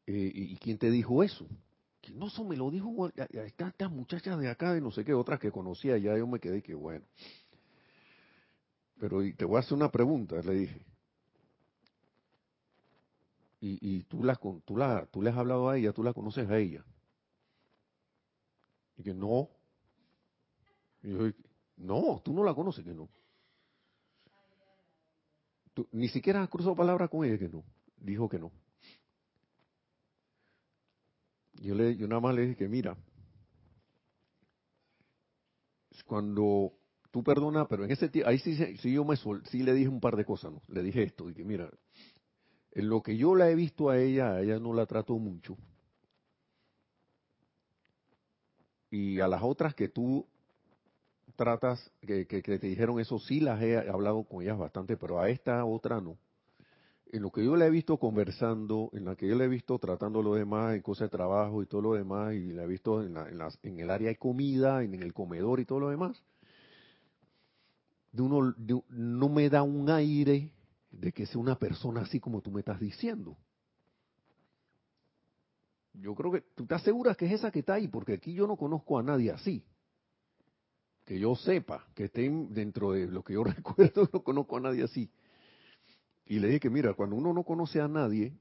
[0.07, 1.45] eh, ¿y quién te dijo eso?
[2.13, 5.51] No, eso me lo dijo estas muchachas de acá, de no sé qué, otras que
[5.51, 7.05] conocía, ya yo me quedé que bueno.
[8.97, 10.85] Pero te voy a hacer una pregunta, le dije.
[13.59, 16.49] Y, y tú, la, tú, la, tú le has hablado a ella, tú la conoces
[16.49, 16.85] a ella.
[18.95, 19.49] Y que no.
[21.03, 21.29] Y yo,
[21.75, 23.09] no, tú no la conoces, que no
[25.91, 27.63] ni siquiera cruzó palabra con ella que no.
[27.97, 28.51] Dijo que no.
[31.61, 32.95] Yo, le, yo nada más le dije que mira,
[36.05, 36.73] cuando
[37.11, 40.15] tú perdona, pero en ese ahí sí, sí yo me sí le dije un par
[40.15, 40.61] de cosas, ¿no?
[40.67, 41.69] Le dije esto, que mira,
[42.71, 45.57] en lo que yo la he visto a ella, a ella no la trato mucho.
[48.89, 50.25] Y a las otras que tú
[51.39, 55.29] tratas, que, que, te dijeron eso, sí las he hablado con ellas bastante, pero a
[55.29, 56.17] esta otra no.
[57.13, 59.79] En lo que yo la he visto conversando, en la que yo la he visto
[59.79, 63.01] tratando lo demás, en cosas de trabajo y todo lo demás, y la he visto
[63.01, 63.15] en,
[63.79, 66.21] el área de comida, en el comedor y todo lo demás,
[68.11, 68.53] de uno,
[68.89, 70.51] no me da un aire
[70.91, 73.37] de que sea una persona así como tú me estás diciendo.
[75.93, 78.45] Yo creo que tú te aseguras que es esa que está ahí, porque aquí yo
[78.45, 79.63] no conozco a nadie así.
[81.09, 84.83] Que yo sepa, que esté dentro de lo que yo recuerdo, no conozco a nadie
[84.83, 85.09] así.
[86.27, 88.31] Y le dije que mira, cuando uno no conoce a nadie,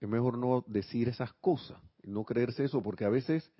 [0.00, 3.52] es mejor no decir esas cosas, no creerse eso, porque a veces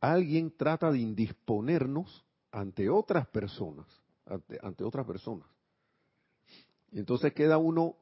[0.00, 3.86] alguien trata de indisponernos ante otras personas,
[4.62, 5.46] ante, otras personas.
[6.90, 7.96] Y entonces queda uno,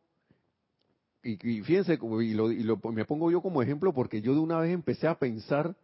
[1.25, 4.73] y, fíjense, y, lo, y me pongo yo como ejemplo porque yo de una vez
[4.73, 5.77] empecé a pensar,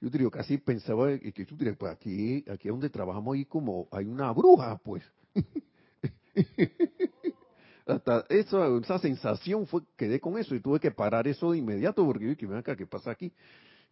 [0.00, 4.06] yo digo, casi pensaba, que tú dirías, pues aquí, aquí donde trabajamos ahí como hay
[4.06, 5.02] una bruja, pues.
[7.86, 12.04] Hasta eso, esa sensación fue, quedé con eso y tuve que parar eso de inmediato
[12.04, 13.32] porque yo dije, acá, ¿qué pasa aquí?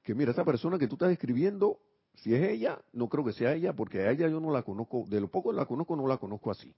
[0.02, 1.80] Que mira, esa persona que tú estás describiendo
[2.16, 5.04] si es ella, no creo que sea ella, porque a ella yo no la conozco,
[5.08, 6.74] de lo poco la conozco, no la conozco así.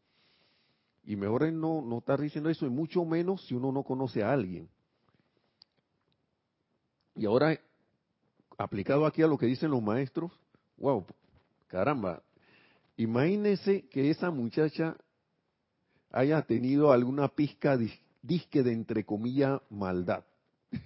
[1.05, 4.23] Y mejor es no, no estar diciendo eso, y mucho menos si uno no conoce
[4.23, 4.69] a alguien.
[7.15, 7.59] Y ahora,
[8.59, 10.33] aplicado aquí a lo que dicen los maestros,
[10.77, 11.07] wow,
[11.69, 12.23] caramba,
[12.97, 14.97] imagínese que esa muchacha
[16.11, 17.79] haya tenido alguna pizca
[18.21, 20.25] disque de entre comillas maldad.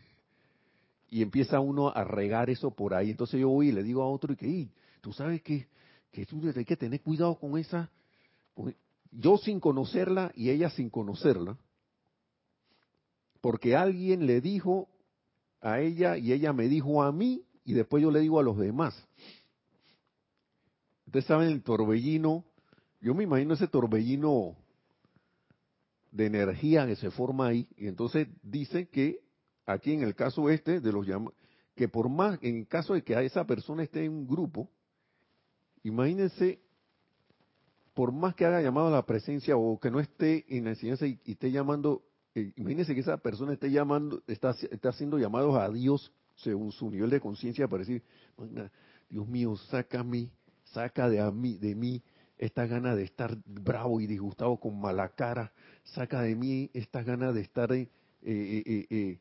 [1.11, 3.11] Y empieza uno a regar eso por ahí.
[3.11, 4.69] Entonces yo voy y le digo a otro y que,
[5.01, 5.67] tú sabes que,
[6.27, 7.91] tú hay que tener cuidado con esa,
[9.11, 11.57] yo sin conocerla y ella sin conocerla,
[13.41, 14.89] porque alguien le dijo
[15.61, 18.59] a ella y ella me dijo a mí y después yo le digo a los
[18.59, 18.94] demás.
[21.07, 22.44] Ustedes saben el torbellino,
[23.01, 24.57] yo me imagino ese torbellino
[26.11, 29.20] de energía que se forma ahí, y entonces dice que
[29.66, 31.07] aquí en el caso este de los
[31.75, 34.68] que por más, en caso de que esa persona esté en un grupo,
[35.83, 36.61] imagínense,
[37.94, 41.07] por más que haga llamado a la presencia o que no esté en la enseñanza
[41.07, 42.03] y, esté llamando,
[42.35, 46.90] eh, imagínense que esa persona esté llamando, está, está haciendo llamados a Dios según su
[46.90, 48.03] nivel de conciencia para decir,
[49.09, 49.55] Dios mío,
[50.05, 50.31] mí,
[50.64, 52.03] saca de, a mí, de mí
[52.38, 55.53] esta gana de estar bravo y disgustado con mala cara,
[55.85, 57.88] saca de mí esta gana de estar eh,
[58.23, 59.21] eh, eh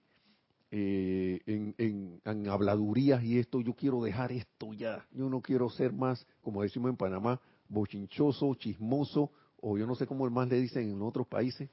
[0.74, 1.76] eh, en,
[2.24, 6.62] en, habladurías y esto, yo quiero dejar esto ya, yo no quiero ser más, como
[6.62, 11.28] decimos en Panamá, bochinchoso, chismoso, o yo no sé cómo más le dicen en otros
[11.28, 11.69] países,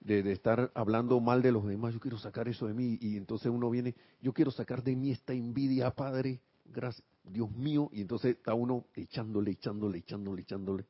[0.00, 3.50] de, estar hablando mal de los demás, yo quiero sacar eso de mí, y entonces
[3.50, 8.36] uno viene, yo quiero sacar de mí esta envidia, Padre, gracias, Dios mío, y entonces
[8.36, 10.86] está uno echándole, echándole, echándole, echándole.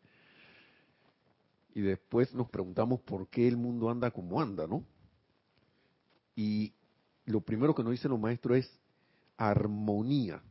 [1.74, 4.84] Y después nos preguntamos por qué el mundo anda como anda, ¿no?
[6.34, 6.72] Y
[7.24, 8.78] lo primero que nos dicen los maestros es
[9.36, 10.42] armonía,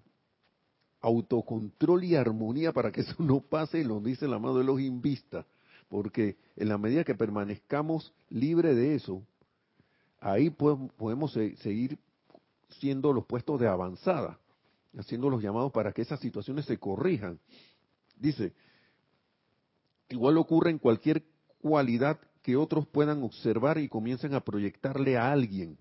[1.01, 5.45] autocontrol y armonía para que eso no pase, lo dice la mano de los invista,
[5.89, 9.23] porque en la medida que permanezcamos libres de eso,
[10.19, 11.97] ahí podemos seguir
[12.79, 14.39] siendo los puestos de avanzada,
[14.97, 17.39] haciendo los llamados para que esas situaciones se corrijan.
[18.17, 18.53] Dice,
[20.09, 21.23] igual ocurre en cualquier
[21.61, 25.77] cualidad que otros puedan observar y comiencen a proyectarle a alguien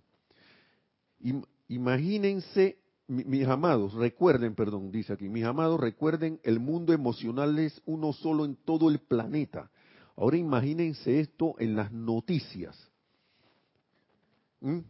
[1.68, 8.12] Imagínense, mis amados, recuerden, perdón, dice aquí, mis amados, recuerden, el mundo emocional es uno
[8.12, 9.70] solo en todo el planeta.
[10.16, 12.76] Ahora imagínense esto en las noticias.
[14.60, 14.80] ¿Mm?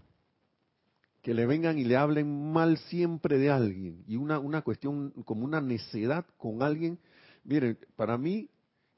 [1.23, 4.05] Que le vengan y le hablen mal siempre de alguien.
[4.07, 6.99] Y una, una cuestión como una necedad con alguien.
[7.43, 8.49] Miren, para mí,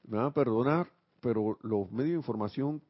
[0.07, 0.87] me van a perdonar,
[1.19, 2.81] pero los medios de información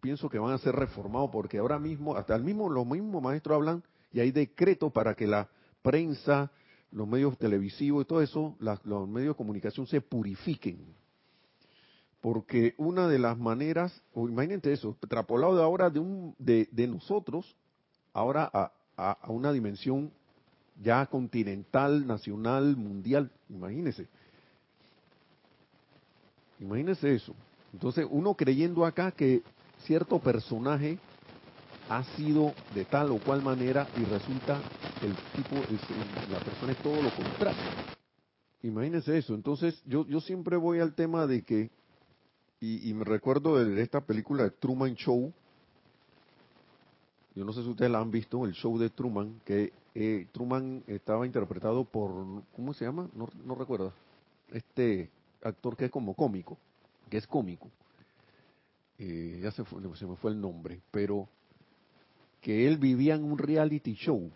[0.00, 3.56] pienso que van a ser reformados porque ahora mismo, hasta el mismo, los mismos maestros
[3.56, 3.82] hablan
[4.12, 5.48] y hay decretos para que la
[5.82, 6.50] prensa,
[6.92, 10.97] los medios televisivos y todo eso, los medios de comunicación se purifiquen.
[12.20, 17.56] Porque una de las maneras, o imagínate eso, extrapolado de ahora de, un, de, nosotros,
[18.12, 20.10] ahora a, a, una dimensión
[20.82, 24.08] ya continental, nacional, mundial, imagínese.
[26.60, 27.34] Imagínese eso.
[27.72, 29.42] Entonces, uno creyendo acá que
[29.86, 30.98] cierto personaje
[31.88, 34.60] ha sido de tal o cual manera y resulta
[35.02, 35.54] el tipo,
[36.32, 37.62] la persona es todo lo contrario.
[38.62, 39.34] imagínense eso.
[39.34, 41.70] Entonces, yo, yo siempre voy al tema de que,
[42.60, 45.32] y, me recuerdo de esta película de Truman Show,
[47.34, 50.82] yo no sé si ustedes la han visto, el show de Truman, que eh, Truman
[50.88, 53.08] estaba interpretado por, ¿cómo se llama?
[53.14, 53.92] No, no recuerdo.
[54.50, 55.08] Este
[55.42, 56.58] actor que es como cómico,
[57.08, 57.70] que es cómico.
[58.98, 61.28] Eh, ya se, se me fue el nombre, pero
[62.40, 64.30] que él vivía en un reality show,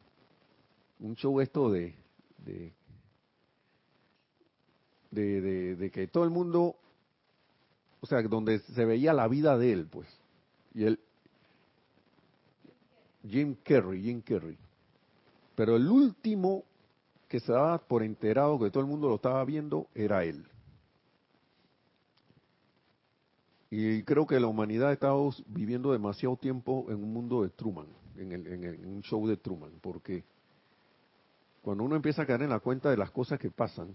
[1.00, 1.94] un show esto de,
[2.38, 2.72] de,
[5.10, 6.76] de, que todo el mundo,
[8.03, 10.09] o sea, donde se veía la vida de él, pues,
[10.74, 10.98] y él,
[13.26, 14.59] Jim Carrey, Jim Carrey,
[15.55, 16.64] pero el último
[17.28, 20.44] que se daba por enterado que todo el mundo lo estaba viendo era él.
[23.70, 27.86] Y creo que la humanidad ha estado viviendo demasiado tiempo en un mundo de Truman,
[28.16, 30.24] en, el, en, un show de Truman, porque
[31.62, 33.94] cuando uno empieza a caer en la cuenta de las cosas que pasan,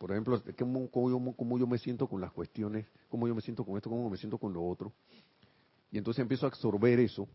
[0.00, 0.90] por ejemplo, cómo,
[1.36, 4.16] cómo, yo, me siento con las cuestiones, cómo yo me siento con esto, cómo me
[4.16, 4.94] siento con lo otro,
[5.92, 7.28] y entonces empiezo a absorber eso,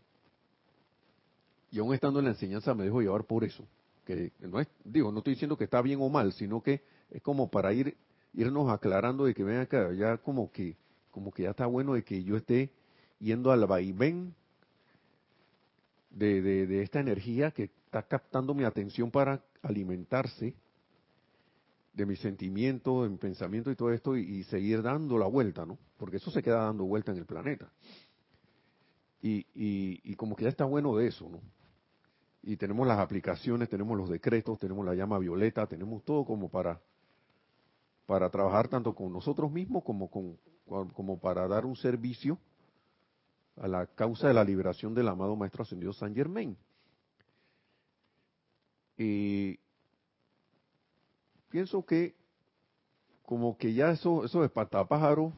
[1.69, 3.63] y aún estando en la enseñanza me dejo llevar por eso,
[4.03, 7.21] que no es, digo, no estoy diciendo que está bien o mal, sino que es
[7.21, 7.95] como para ir
[8.33, 10.75] irnos aclarando de que ven acá, ya como que
[11.11, 12.71] como que ya está bueno de que yo esté
[13.19, 14.33] yendo al vaivén
[16.09, 20.55] de, de, esta energía que está captando mi atención para alimentarse
[21.95, 25.77] de mis sentimientos, de mi pensamiento y todo esto, y, seguir dando la vuelta, ¿no?
[25.97, 27.71] Porque eso se queda dando vuelta en el planeta.
[29.21, 31.39] Y, y, como que ya está bueno de eso, ¿no?
[32.43, 36.79] Y tenemos las aplicaciones, tenemos los decretos, tenemos la llama violeta, tenemos todo como para,
[38.05, 40.37] para trabajar tanto con nosotros mismos como con,
[40.93, 42.37] como para dar un servicio
[43.55, 46.55] a la causa de la liberación del amado Maestro Ascendido San Germain.
[48.97, 49.59] Y
[51.49, 52.15] pienso que
[53.23, 55.33] como que ya eso, eso de patapájaros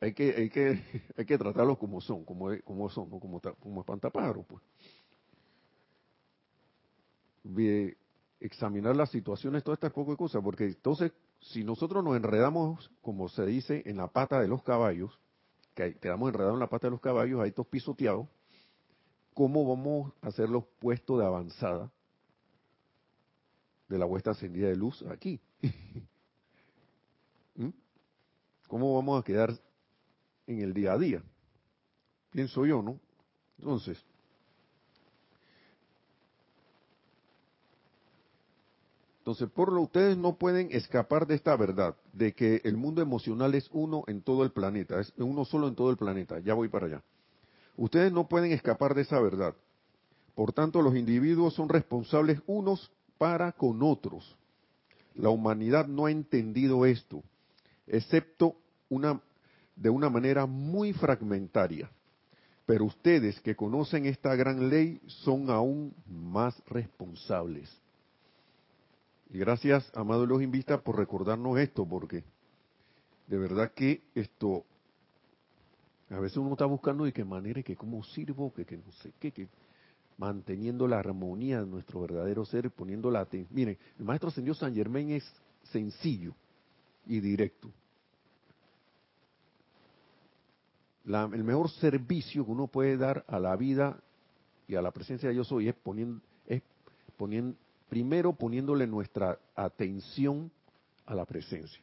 [0.00, 0.82] hay que, hay que,
[1.16, 3.18] hay que tratarlos como son, como, como son, ¿no?
[3.18, 4.62] como, como espantapájaros, pues.
[7.42, 7.96] De
[8.40, 13.28] examinar las situaciones, todas estas poco de cosas, porque entonces si nosotros nos enredamos, como
[13.28, 15.18] se dice, en la pata de los caballos,
[15.74, 18.28] que quedamos enredados en la pata de los caballos, ahí todos pisoteados,
[19.34, 21.90] ¿cómo vamos a hacer los puestos de avanzada
[23.88, 25.40] de la vuestra ascendida de luz aquí?
[27.56, 27.70] ¿Mm?
[28.68, 29.52] ¿Cómo vamos a quedar
[30.46, 31.22] en el día a día?
[32.30, 33.00] Pienso yo, ¿no?
[33.58, 33.98] Entonces,
[39.28, 43.54] Entonces, por lo ustedes no pueden escapar de esta verdad, de que el mundo emocional
[43.54, 46.38] es uno en todo el planeta, es uno solo en todo el planeta.
[46.38, 47.02] Ya voy para allá.
[47.76, 49.54] Ustedes no pueden escapar de esa verdad.
[50.34, 54.36] Por tanto, los individuos son responsables unos para con otros.
[55.14, 57.22] La humanidad no ha entendido esto,
[57.86, 58.56] excepto
[58.88, 59.20] una,
[59.76, 61.90] de una manera muy fragmentaria.
[62.64, 67.68] Pero ustedes que conocen esta gran ley son aún más responsables.
[69.30, 72.22] Y gracias, amado los invita, por recordarnos esto, porque
[73.26, 74.64] de verdad que esto,
[76.10, 79.12] a veces uno está buscando de qué manera, que cómo sirvo, que, que no sé
[79.18, 79.48] qué, que
[80.18, 83.54] manteniendo la armonía de nuestro verdadero ser, poniendo la atención.
[83.54, 85.24] Miren, el maestro ascendió San Germán es
[85.62, 86.34] sencillo
[87.06, 87.70] y directo.
[91.06, 93.98] el mejor servicio que uno puede dar a la vida
[94.66, 96.60] y a la presencia de yo soy es poniendo, es
[97.16, 97.56] poniendo,
[97.88, 100.50] primero poniéndole nuestra atención
[101.06, 101.80] a la presencia.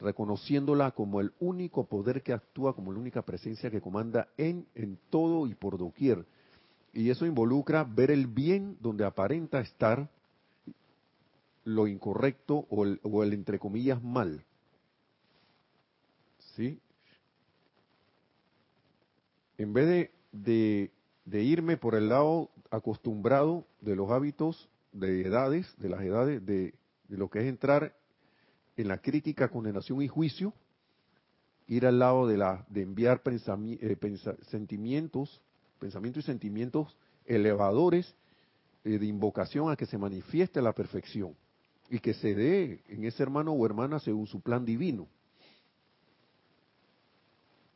[0.00, 4.98] Reconociéndola como el único poder que actúa, como la única presencia que comanda en, en
[5.10, 6.24] todo y por doquier.
[6.92, 10.08] Y eso involucra ver el bien donde aparenta estar
[11.64, 14.44] lo incorrecto o el, o el entre comillas mal.
[16.54, 16.78] ¿Sí?
[19.58, 20.90] En vez de, de,
[21.24, 26.74] de irme por el lado acostumbrado de los hábitos de edades, de las edades, de,
[27.08, 27.94] lo que es entrar
[28.76, 30.52] en la crítica, condenación y juicio,
[31.66, 33.96] ir al lado de la de enviar eh,
[34.50, 35.40] sentimientos,
[35.78, 38.14] pensamientos y sentimientos elevadores
[38.84, 41.34] eh, de invocación a que se manifieste la perfección
[41.88, 45.08] y que se dé en ese hermano o hermana según su plan divino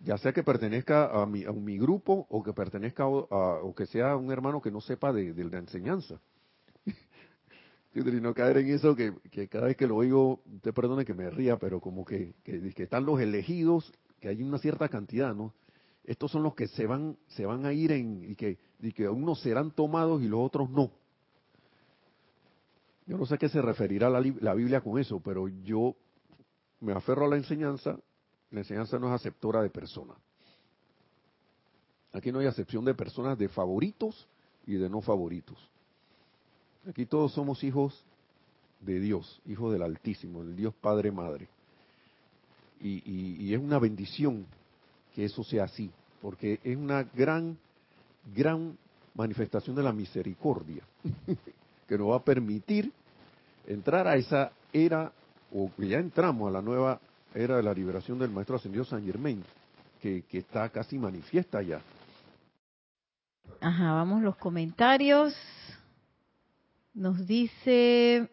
[0.01, 3.87] ya sea que pertenezca a mi, a mi grupo o que pertenezca a, o que
[3.87, 6.21] sea un hermano que no sepa de, la enseñanza.
[8.07, 9.13] Y no caer en eso que,
[9.49, 13.05] cada vez que lo oigo, te perdone que me ría, pero como que, que, están
[13.05, 15.55] los elegidos, que hay una cierta cantidad, ¿no?
[16.05, 19.09] Estos son los que se van, se van a ir en, y que, y que
[19.09, 20.91] unos serán tomados y los otros no.
[23.07, 25.97] Yo no sé a qué se referirá la, la Biblia con eso, pero yo
[26.81, 27.99] me aferro a la enseñanza.
[28.51, 30.17] La enseñanza no es aceptora de personas.
[32.13, 34.27] Aquí no hay acepción de personas de favoritos
[34.67, 35.59] y de no favoritos.
[36.87, 38.05] Aquí todos somos hijos
[38.81, 41.49] de Dios, hijos del Altísimo, del Dios Padre Madre.
[42.81, 44.47] Y, es una bendición
[45.15, 45.91] que eso sea así,
[46.23, 47.59] porque es una gran,
[48.35, 48.79] gran
[49.15, 50.83] manifestación de la misericordia
[51.89, 52.93] que nos va a permitir
[53.67, 55.13] entrar a esa era,
[55.53, 57.01] o que ya entramos a la nueva
[57.35, 59.43] era de la liberación del Maestro Ascendido San Germain,
[60.01, 61.81] que, que está casi manifiesta ya.
[63.61, 65.35] Ajá, vamos los comentarios.
[66.99, 68.29] Nos dice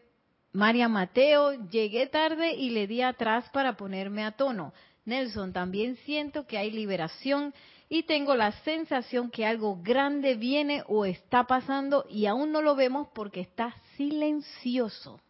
[0.51, 4.73] María Mateo, llegué tarde y le di atrás para ponerme a tono.
[5.05, 7.53] Nelson, también siento que hay liberación
[7.89, 12.75] y tengo la sensación que algo grande viene o está pasando y aún no lo
[12.75, 15.21] vemos porque está silencioso.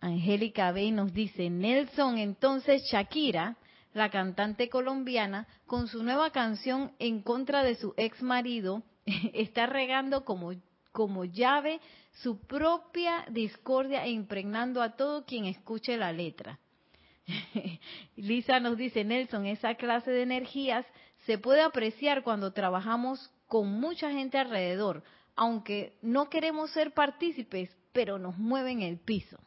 [0.00, 3.56] Angélica Bey nos dice, Nelson, entonces Shakira
[3.96, 8.82] la cantante colombiana, con su nueva canción en contra de su ex marido,
[9.32, 10.52] está regando como,
[10.96, 11.78] como llave
[12.22, 16.58] su propia discordia e impregnando a todo quien escuche la letra.
[18.16, 20.86] Lisa nos dice, Nelson, esa clase de energías
[21.26, 25.02] se puede apreciar cuando trabajamos con mucha gente alrededor,
[25.34, 29.38] aunque no queremos ser partícipes, pero nos mueven el piso.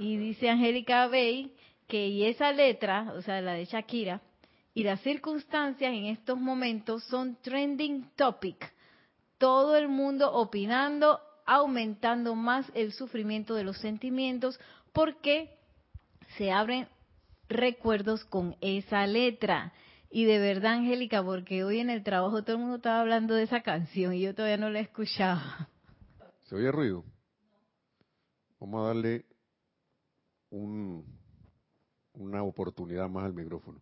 [0.00, 1.54] Y dice Angélica Bey
[1.86, 4.20] que esa letra, o sea, la de Shakira,
[4.74, 8.72] y las circunstancias en estos momentos son trending topic.
[9.42, 14.60] Todo el mundo opinando, aumentando más el sufrimiento de los sentimientos,
[14.92, 15.58] porque
[16.38, 16.86] se abren
[17.48, 19.72] recuerdos con esa letra.
[20.12, 23.42] Y de verdad, Angélica, porque hoy en el trabajo todo el mundo estaba hablando de
[23.42, 25.40] esa canción y yo todavía no la he escuchado.
[26.44, 27.02] ¿Se oye ruido?
[28.60, 29.26] Vamos a darle
[30.50, 31.04] un,
[32.12, 33.80] una oportunidad más al micrófono.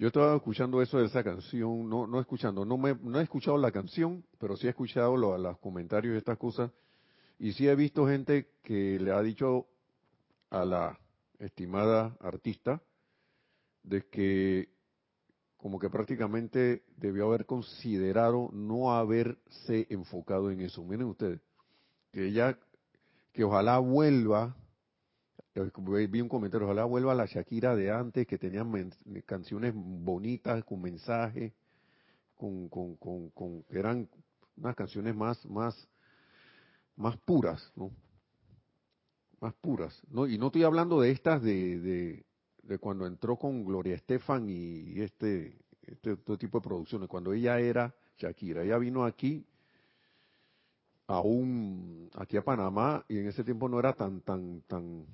[0.00, 3.58] Yo estaba escuchando eso de esa canción, no, no escuchando, no, me, no he escuchado
[3.58, 6.70] la canción, pero sí he escuchado los comentarios y estas cosas,
[7.38, 9.66] y sí he visto gente que le ha dicho
[10.48, 10.98] a la
[11.38, 12.80] estimada artista
[13.82, 14.70] de que
[15.58, 20.82] como que prácticamente debió haber considerado no haberse enfocado en eso.
[20.82, 21.42] Miren ustedes,
[22.10, 22.58] que ella,
[23.34, 24.56] que ojalá vuelva
[25.54, 28.64] vi un comentario, ojalá vuelva a la Shakira de antes, que tenía
[29.26, 31.54] canciones bonitas, con mensaje,
[32.36, 34.08] con, con, con, que eran
[34.56, 35.88] unas canciones más, más,
[36.96, 37.72] más puras.
[39.40, 40.26] Más puras, ¿no?
[40.26, 42.24] Y no estoy hablando de estas de,
[42.62, 47.94] de, cuando entró con Gloria Estefan y, este, este, tipo de producciones, cuando ella era
[48.18, 48.62] Shakira.
[48.62, 49.46] Ella vino aquí
[51.06, 55.04] aún aquí a Panamá y en ese tiempo no era tan tan tan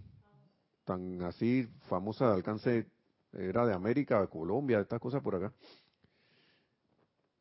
[0.87, 2.87] tan así famosa de alcance,
[3.33, 5.53] era de América, Colombia, estas cosas por acá.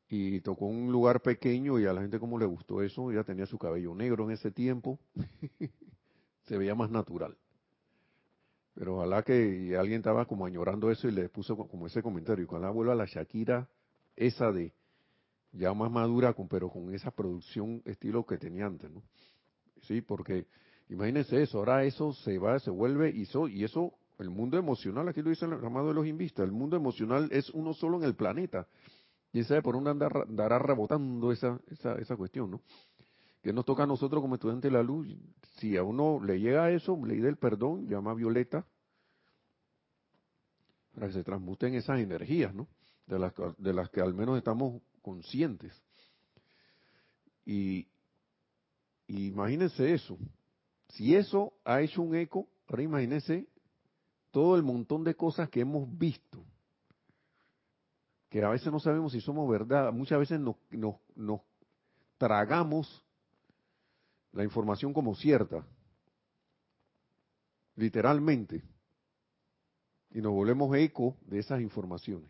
[0.10, 3.46] Y tocó un lugar pequeño y a la gente como le gustó eso, ella tenía
[3.46, 5.00] su cabello negro en ese tiempo,
[6.44, 7.38] se veía más natural.
[8.74, 12.44] Pero ojalá que alguien estaba como añorando eso y le puso como ese comentario.
[12.44, 13.70] Y cuando vuelva a la Shakira,
[14.18, 14.74] esa de
[15.54, 19.02] ya más madura, pero con esa producción estilo que tenía antes, ¿no?
[19.84, 20.48] Sí, porque
[20.90, 23.24] Imagínense eso, ahora eso se va, se vuelve y
[23.64, 27.28] eso, el mundo emocional, aquí lo dice el llamado de los invistas, el mundo emocional
[27.32, 28.68] es uno solo en el planeta.
[29.34, 32.62] Y sabe por dónde andará rebotando esa, esa, esa cuestión, ¿no?
[33.42, 35.08] Que nos toca a nosotros como estudiantes de la luz.
[35.58, 38.66] Si a uno le llega eso, ley del perdón, llama Violeta,
[40.94, 42.68] para que se transmuten esas energías, ¿no?
[43.08, 45.84] De las, de las que al menos estamos conscientes.
[47.46, 47.88] Y
[49.08, 50.18] imagínense eso,
[50.96, 52.84] si eso ha hecho un eco, ahora
[54.32, 56.44] todo el montón de cosas que hemos visto,
[58.30, 60.56] que a veces no sabemos si somos verdad, muchas veces nos,
[61.16, 61.42] nos
[62.18, 63.04] tragamos
[64.32, 65.66] la información como cierta,
[67.76, 68.64] literalmente,
[70.12, 72.30] y nos volvemos eco de esas informaciones.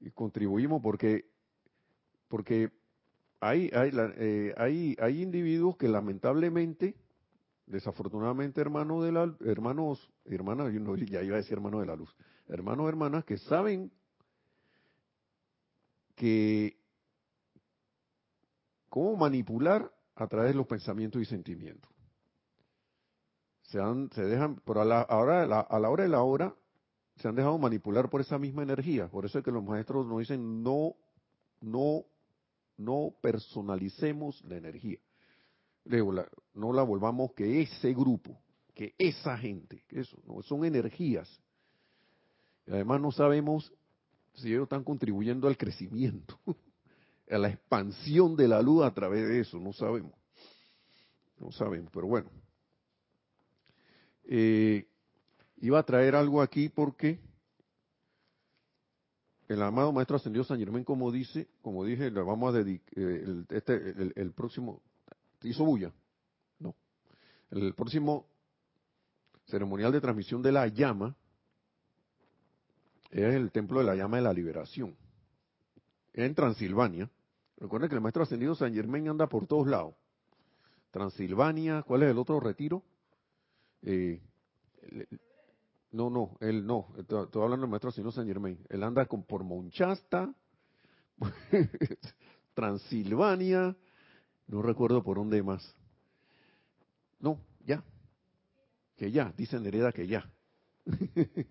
[0.00, 1.30] Y contribuimos porque,
[2.28, 2.70] porque
[3.40, 6.96] hay, hay, eh, hay, hay individuos que lamentablemente,
[7.66, 12.14] desafortunadamente hermanos de la hermanos, hermanas, yo ya iba a decir hermanos de la luz,
[12.48, 13.92] hermanos, hermanas que saben
[16.16, 16.76] que
[18.88, 21.90] cómo manipular a través de los pensamientos y sentimientos.
[23.62, 26.54] Se, han, se dejan, pero a la, ahora, a la hora de la hora,
[27.16, 29.08] se han dejado manipular por esa misma energía.
[29.08, 30.96] Por eso es que los maestros nos dicen no,
[31.60, 32.04] no
[32.78, 34.98] no personalicemos la energía.
[35.84, 38.40] no la volvamos que ese grupo,
[38.74, 41.28] que esa gente, que eso, no, son energías.
[42.66, 43.72] Y además no sabemos
[44.34, 46.38] si ellos están contribuyendo al crecimiento,
[47.30, 50.12] a la expansión de la luz a través de eso, no sabemos.
[51.40, 52.30] No sabemos, pero bueno.
[54.24, 54.86] Eh,
[55.56, 57.18] iba a traer algo aquí porque
[59.48, 63.24] el amado Maestro Ascendido San Germán, como dice, como dije, le vamos a dedicar, eh,
[63.24, 64.82] el, este, el, próximo,
[65.42, 65.90] ¿hizo bulla?
[66.58, 66.74] No.
[67.50, 68.26] El próximo
[69.46, 71.16] ceremonial de transmisión de la llama
[73.10, 74.94] es el Templo de la Llama de la Liberación,
[76.12, 77.08] en Transilvania.
[77.56, 79.94] Recuerden que el Maestro Ascendido San Germán anda por todos lados.
[80.90, 82.82] Transilvania, ¿cuál es el otro retiro?
[83.82, 84.20] Eh,
[85.90, 86.88] no, no, él no.
[86.98, 88.58] Estoy, hablando del maestro Ascendido San Germain.
[88.68, 90.34] Él anda con, por Monchasta,
[92.54, 93.74] Transilvania,
[94.46, 95.74] no recuerdo por dónde más.
[97.20, 97.82] No, ya.
[98.96, 100.30] Que ya, dice Nereda que ya.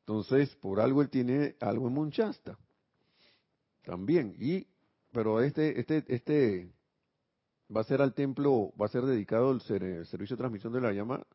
[0.00, 2.58] Entonces, por algo él tiene algo en Monchasta.
[3.84, 4.36] También.
[4.38, 4.66] Y,
[5.10, 6.70] pero este, este, este
[7.74, 10.92] va a ser al templo, va a ser dedicado el servicio de transmisión de la
[10.92, 11.26] llama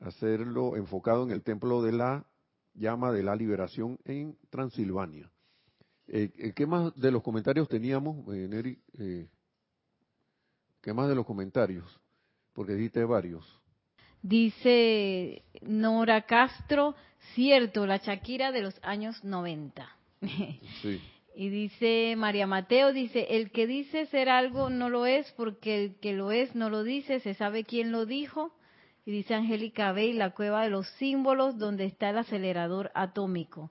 [0.00, 2.26] hacerlo enfocado en el templo de la
[2.74, 5.30] llama de la liberación en Transilvania.
[6.08, 8.78] Eh, eh, ¿Qué más de los comentarios teníamos, eh, Neri?
[8.98, 9.28] Eh,
[10.80, 12.00] ¿Qué más de los comentarios?
[12.52, 13.60] Porque dijiste varios.
[14.22, 16.94] Dice Nora Castro,
[17.34, 19.88] cierto, la Shakira de los años 90.
[20.82, 21.00] Sí.
[21.32, 25.94] Y dice María Mateo, dice, el que dice ser algo no lo es porque el
[25.94, 28.52] que lo es no lo dice, se sabe quién lo dijo
[29.04, 33.70] y dice Angélica Bey, la cueva de los símbolos donde está el acelerador atómico.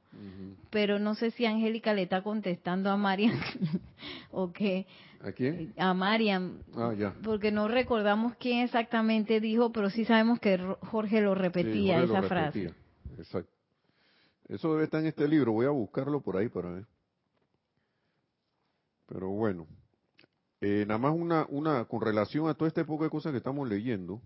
[0.69, 3.39] Pero no sé si Angélica le está contestando a Mariam
[4.31, 4.87] o qué.
[5.21, 5.73] ¿A quién?
[5.77, 6.59] A Mariam.
[6.75, 7.13] Ah, ya.
[7.23, 10.57] Porque no recordamos quién exactamente dijo, pero sí sabemos que
[10.89, 12.73] Jorge lo repetía, esa frase.
[13.17, 13.51] Exacto.
[14.47, 16.85] Eso debe estar en este libro, voy a buscarlo por ahí para ver.
[19.05, 19.67] Pero bueno,
[20.61, 23.67] eh, nada más una, una, con relación a toda esta época de cosas que estamos
[23.69, 24.21] leyendo,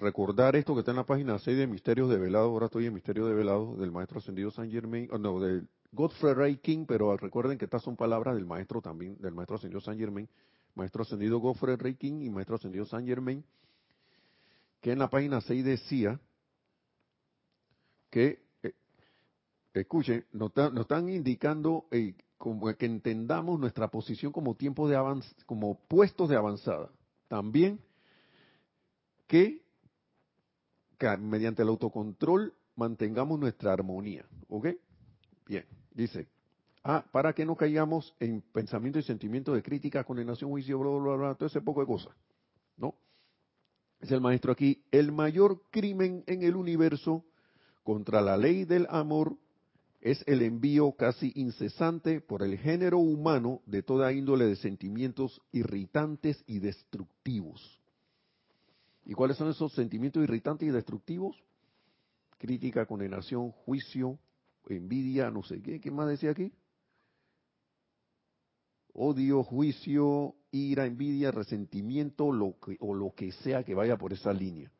[0.00, 2.94] recordar esto que está en la página 6 de Misterios de Velado, ahora estoy en
[2.94, 7.16] Misterio de Velado, del Maestro Ascendido San Germain, oh, no, del Godfrey Ray King, pero
[7.16, 10.28] recuerden que estas son palabras del Maestro también, del Maestro Ascendido San Germain,
[10.74, 13.44] Maestro Ascendido Godfrey Ray King y Maestro Ascendido San Germain,
[14.80, 16.18] que en la página 6 decía
[18.10, 18.72] que, eh,
[19.74, 25.78] escuchen, nos, están indicando eh, como que entendamos nuestra posición como tiempo de avanz, como
[25.88, 26.90] puestos de avanzada.
[27.28, 27.78] También
[29.26, 29.62] que
[31.18, 34.24] mediante el autocontrol mantengamos nuestra armonía.
[34.48, 34.68] ¿Ok?
[35.46, 36.28] Bien, dice,
[36.84, 41.16] ah, para que no caigamos en pensamiento y sentimiento de crítica, condenación, juicio, bla, bla,
[41.16, 42.14] bla, todo ese poco de cosas.
[42.76, 42.94] ¿No?
[44.00, 47.24] Es el maestro aquí, el mayor crimen en el universo
[47.82, 49.36] contra la ley del amor
[50.00, 56.42] es el envío casi incesante por el género humano de toda índole de sentimientos irritantes
[56.46, 57.79] y destructivos
[59.10, 61.36] ¿Y cuáles son esos sentimientos irritantes y destructivos?
[62.38, 64.20] Crítica, condenación, juicio,
[64.68, 65.80] envidia, no sé qué.
[65.80, 66.52] ¿Qué más decía aquí?
[68.92, 74.32] Odio, juicio, ira, envidia, resentimiento lo que, o lo que sea que vaya por esa
[74.32, 74.70] línea.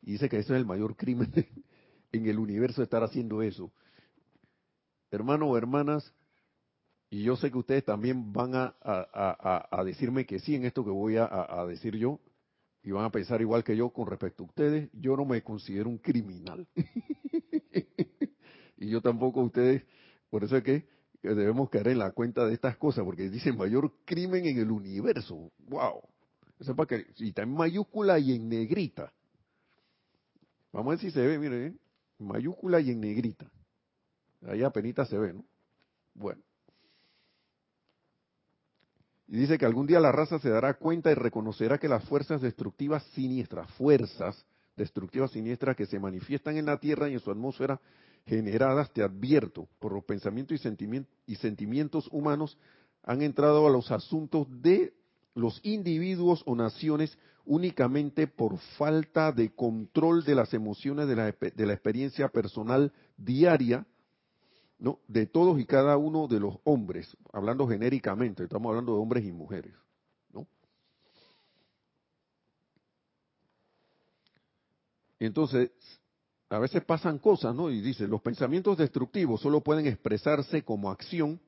[0.00, 1.30] Y dice que ese es el mayor crimen
[2.12, 3.70] en el universo estar haciendo eso.
[5.10, 6.14] Hermanos o hermanas,
[7.10, 11.16] y yo sé que ustedes también van a, decirme que sí en esto que voy
[11.18, 12.20] a decir yo,
[12.84, 15.88] y van a pensar igual que yo con respecto a ustedes, yo no me considero
[15.88, 16.68] un criminal.
[18.76, 19.82] y yo tampoco ustedes,
[20.28, 20.86] por eso es que
[21.22, 25.50] debemos caer en la cuenta de estas cosas, porque dicen mayor crimen en el universo.
[25.60, 26.02] ¡Wow!
[26.60, 29.10] Eso para que, y está en mayúscula y en negrita.
[30.70, 31.74] Vamos a ver si se ve, miren, ¿eh?
[32.18, 33.50] mayúscula y en negrita.
[34.42, 35.42] Ahí apenas se ve, ¿no?
[36.12, 36.42] Bueno.
[39.26, 42.40] Y dice que algún día la raza se dará cuenta y reconocerá que las fuerzas
[42.42, 44.44] destructivas siniestras, fuerzas
[44.76, 47.80] destructivas siniestras que se manifiestan en la Tierra y en su atmósfera
[48.26, 50.60] generadas, te advierto, por los pensamientos
[51.26, 52.58] y sentimientos humanos,
[53.02, 54.94] han entrado a los asuntos de
[55.34, 61.66] los individuos o naciones únicamente por falta de control de las emociones de la, de
[61.66, 63.86] la experiencia personal diaria
[65.08, 69.32] de todos y cada uno de los hombres, hablando genéricamente, estamos hablando de hombres y
[69.32, 69.72] mujeres.
[70.32, 70.46] ¿no?
[75.18, 75.70] Entonces,
[76.48, 77.70] a veces pasan cosas, ¿no?
[77.70, 81.40] Y dice, los pensamientos destructivos solo pueden expresarse como acción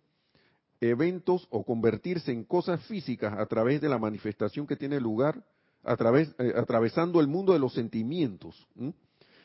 [0.80, 5.43] eventos o convertirse en cosas físicas a través de la manifestación que tiene lugar,
[5.82, 8.66] a través, eh, atravesando el mundo de los sentimientos,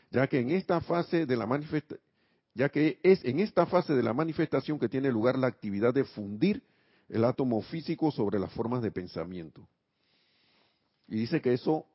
[0.10, 2.11] ya que en esta fase de la manifestación,
[2.54, 6.04] ya que es en esta fase de la manifestación que tiene lugar la actividad de
[6.04, 6.64] fundir
[7.10, 9.68] el átomo físico sobre las formas de pensamiento.
[11.08, 11.86] Y dice que eso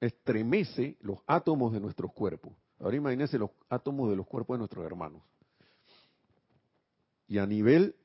[0.00, 2.52] estremece los átomos de nuestros cuerpos.
[2.78, 5.22] Ahora imagínense los átomos de los cuerpos de nuestros hermanos.
[7.28, 7.96] Y a nivel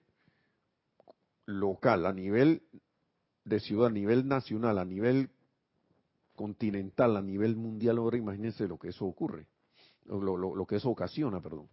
[1.46, 2.64] local, a nivel
[3.44, 5.30] de ciudad, a nivel nacional, a nivel
[6.36, 9.48] continental, a nivel mundial, ahora imagínense lo que eso ocurre,
[10.06, 11.68] lo, lo que eso ocasiona, perdón.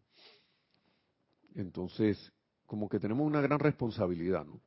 [1.59, 2.33] Entonces,
[2.67, 4.61] como que tenemos una gran responsabilidad, ¿no?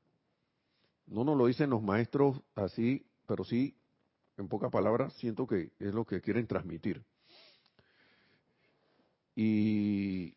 [1.08, 3.78] No nos lo dicen los maestros así, pero sí,
[4.38, 7.02] en pocas palabras, siento que es lo que quieren transmitir.
[9.36, 10.36] Y,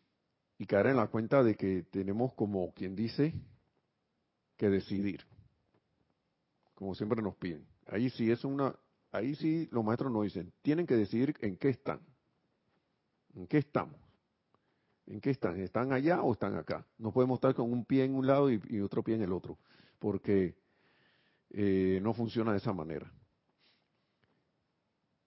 [0.57, 3.33] y caer en la cuenta de que tenemos como quien dice
[4.55, 5.25] que decidir,
[6.73, 7.67] como siempre nos piden.
[7.87, 8.73] Ahí sí es una,
[9.11, 11.99] ahí sí los maestros nos dicen, tienen que decidir en qué están,
[13.33, 13.99] en qué estamos,
[15.07, 16.85] en qué están, están allá o están acá.
[16.97, 19.57] No podemos estar con un pie en un lado y, otro pie en el otro,
[19.99, 20.55] porque
[21.51, 23.11] eh, no funciona de esa manera.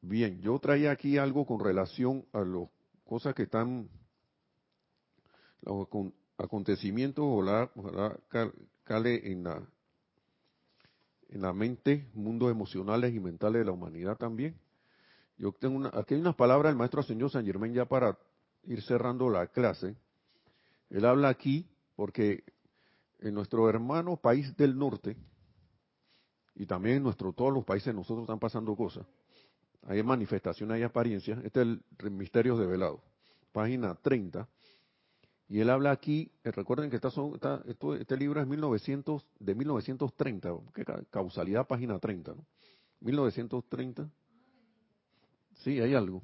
[0.01, 2.69] Bien, yo traía aquí algo con relación a las
[3.05, 3.89] cosas que están
[5.63, 5.89] los
[6.37, 8.17] acontecimientos, ojalá, ojalá
[8.85, 9.63] cale en la,
[11.29, 14.57] en la mente, mundos emocionales y mentales de la humanidad también.
[15.37, 18.19] Yo tengo una, aquí hay unas palabras del maestro señor San Germán ya para
[18.65, 19.97] ir cerrando la clase.
[20.91, 22.45] Él habla aquí porque
[23.21, 25.17] en nuestro hermano país del norte
[26.55, 29.07] y también en nuestro todos los países nosotros están pasando cosas.
[29.83, 31.39] Hay manifestaciones, hay apariencias.
[31.45, 31.69] Este es
[32.01, 33.01] el Misterios de Velado.
[33.53, 34.49] Página 30.
[35.49, 37.11] Y él habla aquí, eh, recuerden que está,
[37.99, 42.45] este libro es 1900, de 1930, ¿qué causalidad página 30, ¿no?
[43.01, 44.11] 1930.
[45.55, 46.23] Sí, hay algo.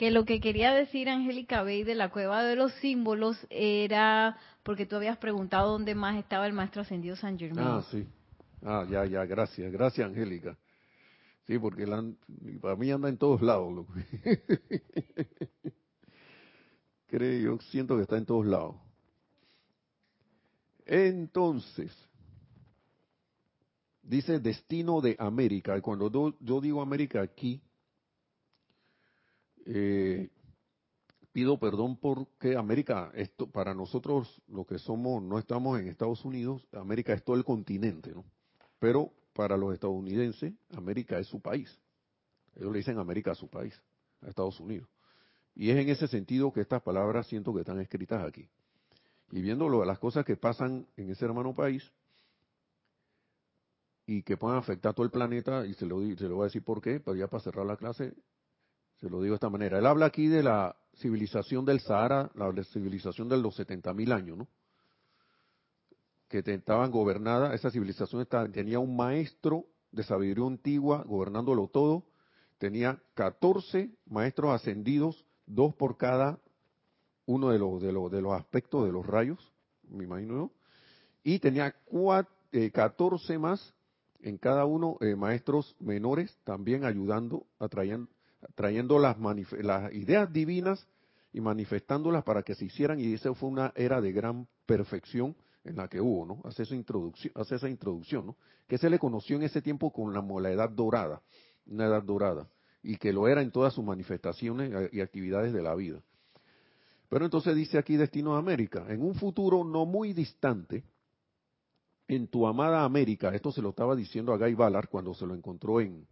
[0.00, 4.86] Que lo que quería decir Angélica Bey de la cueva de los símbolos era porque
[4.86, 7.66] tú habías preguntado dónde más estaba el maestro ascendido San Germán.
[7.66, 8.06] Ah, sí.
[8.62, 10.56] Ah, ya, ya, gracias, gracias Angélica.
[11.46, 11.86] Sí, porque
[12.62, 13.86] para mí anda en todos lados.
[17.06, 18.76] creo, yo siento que está en todos lados.
[20.86, 21.94] Entonces,
[24.02, 25.76] dice destino de América.
[25.76, 27.60] Y cuando yo, digo América aquí,
[29.72, 30.28] eh,
[31.32, 36.66] pido perdón porque América, esto, para nosotros, lo que somos, no estamos en Estados Unidos,
[36.72, 38.24] América es todo el continente, ¿no?
[38.80, 41.78] Pero para los estadounidenses, América es su país.
[42.56, 43.80] Ellos le dicen América a su país,
[44.22, 44.88] a Estados Unidos.
[45.54, 48.48] Y es en ese sentido que estas palabras siento que están escritas aquí.
[49.30, 51.92] Y viendo las cosas que pasan en ese hermano país
[54.04, 56.46] y que puedan afectar a todo el planeta, y se lo, se lo voy a
[56.46, 58.14] decir por qué, pero ya para cerrar la clase,
[59.00, 59.78] se lo digo de esta manera.
[59.78, 64.48] Él habla aquí de la civilización del Sahara, la civilización de los 70.000 años, ¿no?
[66.28, 72.04] Que estaban gobernada, esa civilización tenía un maestro de sabiduría antigua gobernándolo todo,
[72.58, 76.38] tenía 14 maestros ascendidos dos por cada
[77.26, 79.52] uno de los, de los, de los aspectos de los rayos,
[79.88, 80.52] me imagino
[81.24, 83.74] y tenía cuatro, eh, 14 más
[84.20, 88.08] en cada uno eh, maestros menores también ayudando, atrayendo,
[88.54, 89.16] trayendo las,
[89.92, 90.86] ideas divinas
[91.32, 95.76] y manifestándolas para que se hicieran y esa fue una era de gran perfección en
[95.76, 96.40] la que hubo, ¿no?
[96.44, 98.36] Hace esa introducción, hace esa introducción, ¿no?
[98.66, 101.22] Que se le conoció en ese tiempo con la, edad dorada,
[101.66, 102.48] una edad dorada
[102.82, 106.02] y que lo era en todas sus manifestaciones eh, y actividades de la vida.
[107.10, 110.84] Pero entonces dice aquí Destino de América, en un futuro no muy distante,
[112.08, 115.34] en tu amada América, esto se lo estaba diciendo a Guy Ballard cuando se lo
[115.34, 116.06] encontró en,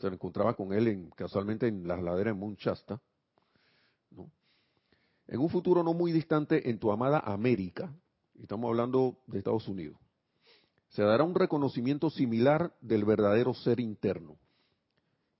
[0.00, 3.00] se encontraba con él en, casualmente en las laderas de Munchasta,
[5.28, 7.92] en un futuro no muy distante en tu amada América,
[8.40, 9.96] estamos hablando de Estados Unidos,
[10.88, 14.36] se dará un reconocimiento similar del verdadero ser interno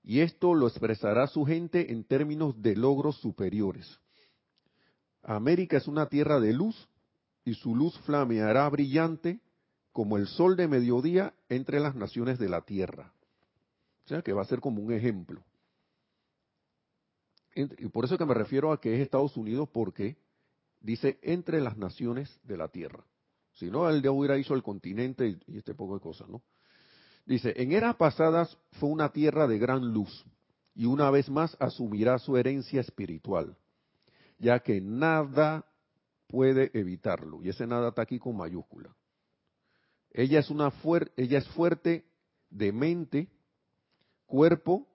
[0.03, 3.99] y esto lo expresará su gente en términos de logros superiores.
[5.23, 6.87] América es una tierra de luz
[7.45, 9.39] y su luz flameará brillante
[9.91, 13.13] como el sol de mediodía entre las naciones de la tierra.
[14.23, 15.41] Que va a ser como un ejemplo.
[17.55, 20.17] Y por eso que me refiero a que es Estados Unidos porque
[20.79, 23.03] dice entre las naciones de la tierra.
[23.53, 26.41] Si no, él ya hubiera hecho el continente y este poco de cosas, ¿no?
[27.25, 30.25] Dice, en eras pasadas fue una tierra de gran luz
[30.73, 33.57] y una vez más asumirá su herencia espiritual,
[34.39, 35.65] ya que nada
[36.27, 37.43] puede evitarlo.
[37.43, 38.95] Y ese nada está aquí con mayúscula.
[40.11, 42.05] Ella es, una fuer ella es fuerte
[42.49, 43.29] de mente,
[44.31, 44.87] cuerpo,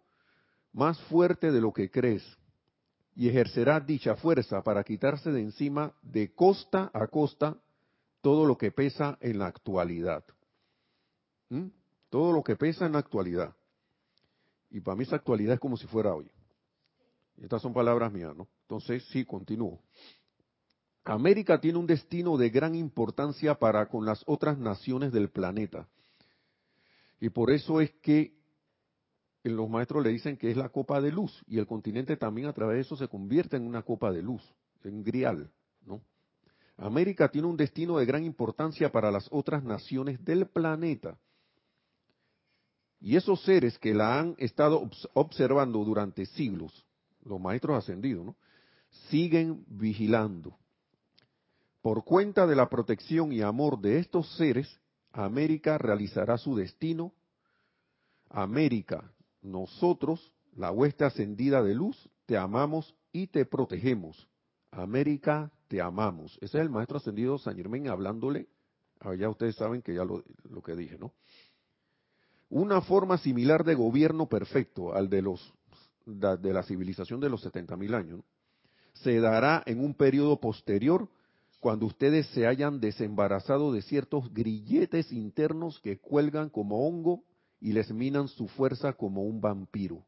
[0.72, 2.24] más fuerte de lo que crees,
[3.14, 7.57] y ejercerá dicha fuerza para quitarse de encima de costa a costa
[8.22, 10.24] todo lo que pesa en la actualidad.
[11.51, 11.66] ¿Mm?
[12.09, 13.55] Todo lo que pesa en la actualidad.
[14.70, 16.30] Y para mí esa actualidad es como si fuera hoy.
[17.41, 18.49] Estas son palabras mías, ¿no?
[18.62, 19.80] Entonces, sí, continúo.
[21.05, 25.87] América tiene un destino de gran importancia para con las otras naciones del planeta.
[27.20, 28.34] Y por eso es que
[29.49, 32.53] los maestros le dicen que es la copa de luz y el continente también a
[32.53, 34.42] través de eso se convierte en una copa de luz,
[34.82, 35.51] en grial,
[35.84, 36.01] ¿no?
[36.78, 41.18] América tiene un destino de gran importancia para las otras naciones del planeta.
[43.01, 46.84] Y esos seres que la han estado observando durante siglos,
[47.24, 48.36] los maestros ascendidos, ¿no?
[49.09, 50.57] siguen vigilando
[51.86, 54.80] por cuenta de la protección y amor de estos seres,
[55.12, 57.12] América realizará su destino.
[58.28, 59.12] América,
[59.47, 64.28] nosotros, la hueste ascendida de luz, te amamos y te protegemos.
[64.70, 66.36] América, te amamos.
[66.36, 68.49] Ese es el maestro ascendido San Germán hablándole.
[69.18, 71.12] Ya ustedes saben que ya lo, lo que dije, ¿no?
[72.49, 75.53] Una forma similar de gobierno perfecto al de los
[76.07, 78.20] de la civilización de los 70.000 años
[78.94, 81.09] se dará en un periodo posterior
[81.59, 87.24] cuando ustedes se hayan desembarazado de ciertos grilletes internos que cuelgan como hongo
[87.61, 90.04] y les minan su fuerza como un vampiro.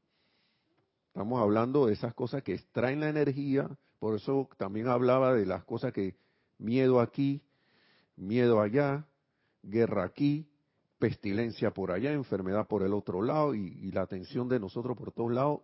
[1.08, 3.68] Estamos hablando de esas cosas que extraen la energía,
[3.98, 6.16] por eso también hablaba de las cosas que
[6.58, 7.42] miedo aquí,
[8.16, 9.06] miedo allá,
[9.62, 10.48] guerra aquí,
[10.98, 15.12] pestilencia por allá, enfermedad por el otro lado y, y la atención de nosotros por
[15.12, 15.60] todos lados,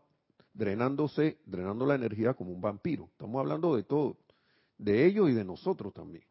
[0.53, 3.09] drenándose, drenando la energía como un vampiro.
[3.13, 4.17] Estamos hablando de todo,
[4.79, 6.25] de ellos y de nosotros también.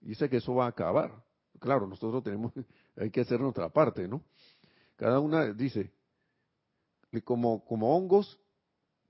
[0.00, 1.12] Dice que eso va a acabar.
[1.58, 2.52] Claro, nosotros tenemos,
[2.96, 4.22] hay que hacer nuestra parte, ¿no?
[4.96, 5.92] Cada una dice,
[7.24, 8.38] como, como hongos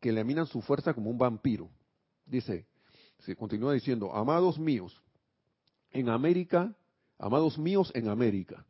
[0.00, 1.70] que le minan su fuerza como un vampiro.
[2.24, 2.66] Dice,
[3.20, 5.02] se continúa diciendo, amados míos,
[5.90, 6.74] en América,
[7.18, 8.64] amados míos en América,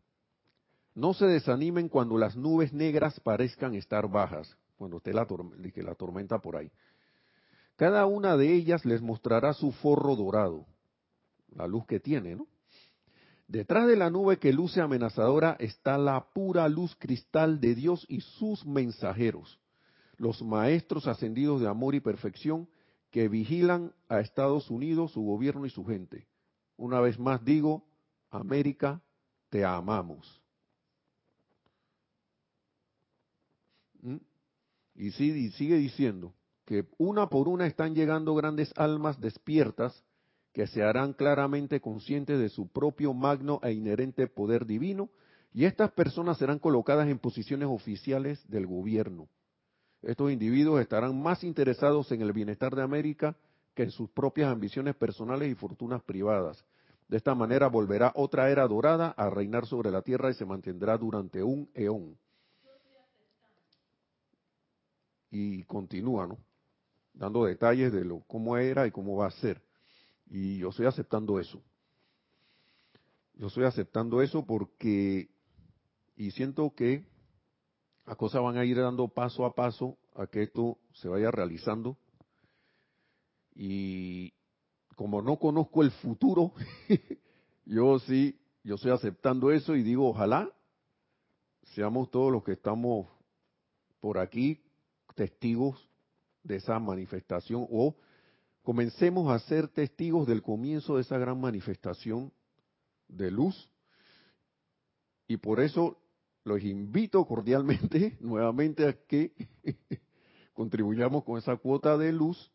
[0.95, 5.27] no se desanimen cuando las nubes negras parezcan estar bajas, cuando esté la,
[5.75, 6.71] la tormenta por ahí.
[7.77, 10.67] Cada una de ellas les mostrará su forro dorado,
[11.55, 12.47] la luz que tiene, ¿no?
[13.49, 18.21] Detrás de la nube que luce amenazadora está la pura luz cristal de Dios y
[18.21, 19.61] sus mensajeros,
[20.17, 22.69] los maestros ascendidos de amor y perfección
[23.11, 26.27] que vigilan a Estados Unidos, su gobierno y su gente.
[26.77, 27.87] Una vez más digo,
[28.31, 29.01] América,
[29.49, 30.43] te amamos.
[34.03, 34.17] ¿Mm?
[34.97, 36.35] Y, sigue diciendo,
[36.65, 40.05] que una por una están llegando grandes almas despiertas
[40.57, 45.11] que se harán claramente conscientes de su propio magno e inherente poder divino,
[45.53, 49.29] y estas personas serán colocadas en posiciones oficiales del gobierno.
[50.01, 53.37] Estos individuos estarán más interesados en el bienestar de América
[53.75, 56.65] que en sus propias ambiciones personales y fortunas privadas.
[57.07, 60.97] De esta manera volverá otra era dorada a reinar sobre la tierra y se mantendrá
[60.97, 62.17] durante un eón.
[65.31, 66.39] Y continúa, ¿no?
[67.13, 69.66] dando detalles de lo cómo era y cómo va a ser.
[70.29, 71.63] Y yo estoy aceptando eso.
[73.35, 75.29] Yo estoy aceptando eso porque
[76.17, 77.05] y siento que
[78.07, 81.99] las cosas van a ir dando paso a paso a que esto se vaya realizando.
[83.55, 84.33] Y
[84.97, 86.53] como no conozco el futuro,
[87.67, 90.51] yo sí, yo estoy aceptando eso y digo, ojalá
[91.75, 93.09] seamos todos los que estamos
[94.01, 94.63] por aquí
[95.15, 95.91] testigos
[96.43, 97.97] de esa manifestación o
[98.67, 102.33] comencemos a ser testigos del comienzo de esa gran manifestación
[103.07, 103.71] de luz.
[105.29, 105.97] Y por eso
[106.43, 109.33] los invito cordialmente nuevamente a que
[110.53, 112.51] contribuyamos con esa cuota de luz,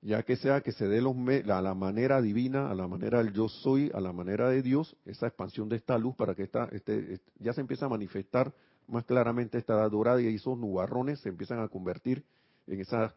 [0.00, 1.16] ya que sea que se dé los
[1.50, 4.96] a la manera divina, a la manera del yo soy, a la manera de Dios,
[5.04, 8.54] esa expansión de esta luz para que esta, este, ya se empiece a manifestar
[8.86, 12.24] más claramente esta edad dorada y esos nubarrones se empiezan a convertir
[12.68, 13.16] en esa,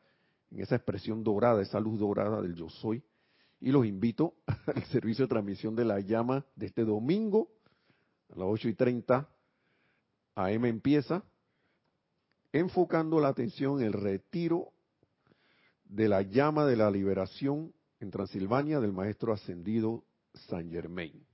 [0.51, 3.03] en esa expresión dorada, esa luz dorada del yo soy.
[3.59, 4.35] Y los invito
[4.75, 7.49] al servicio de transmisión de la llama de este domingo,
[8.29, 9.29] a las 8 y 30
[10.35, 11.23] AM empieza,
[12.53, 14.71] enfocando la atención en el retiro
[15.85, 21.25] de la llama de la liberación en Transilvania del maestro ascendido San Germain.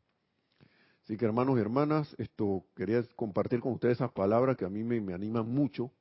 [1.03, 4.83] Así que hermanos y hermanas, esto quería compartir con ustedes esas palabras que a mí
[4.83, 5.91] me, me animan mucho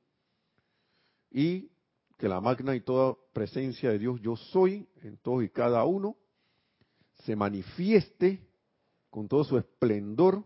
[1.31, 1.69] y
[2.17, 6.15] que la magna y toda presencia de Dios yo soy en todos y cada uno
[7.25, 8.41] se manifieste
[9.09, 10.43] con todo su esplendor,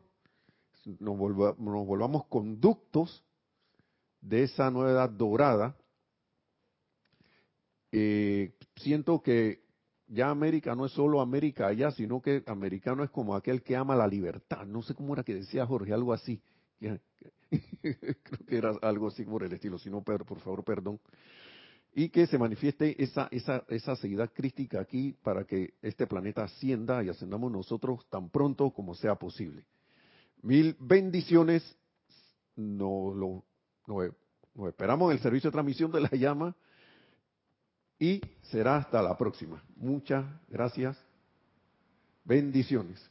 [1.00, 3.24] nos, volvamos conductos
[4.22, 5.76] de esa nueva edad dorada.
[7.92, 9.64] Eh, siento que
[10.08, 13.96] ya América no es solo América allá, sino que americano es como aquel que ama
[13.96, 14.66] la libertad.
[14.66, 16.42] No sé cómo era que decía Jorge, algo así.
[16.80, 21.00] Creo que era algo así por el estilo, si no, por favor, perdón.
[21.94, 27.04] Y que se manifieste esa, esa, esa seguidad crítica aquí para que este planeta ascienda
[27.04, 29.66] y ascendamos nosotros tan pronto como sea posible.
[30.42, 31.78] Mil bendiciones.
[32.56, 33.44] Nos, lo,
[33.88, 36.56] nos esperamos en el servicio de transmisión de la llama
[38.00, 39.64] y será hasta la próxima.
[39.76, 40.98] Muchas gracias.
[42.24, 43.11] Bendiciones.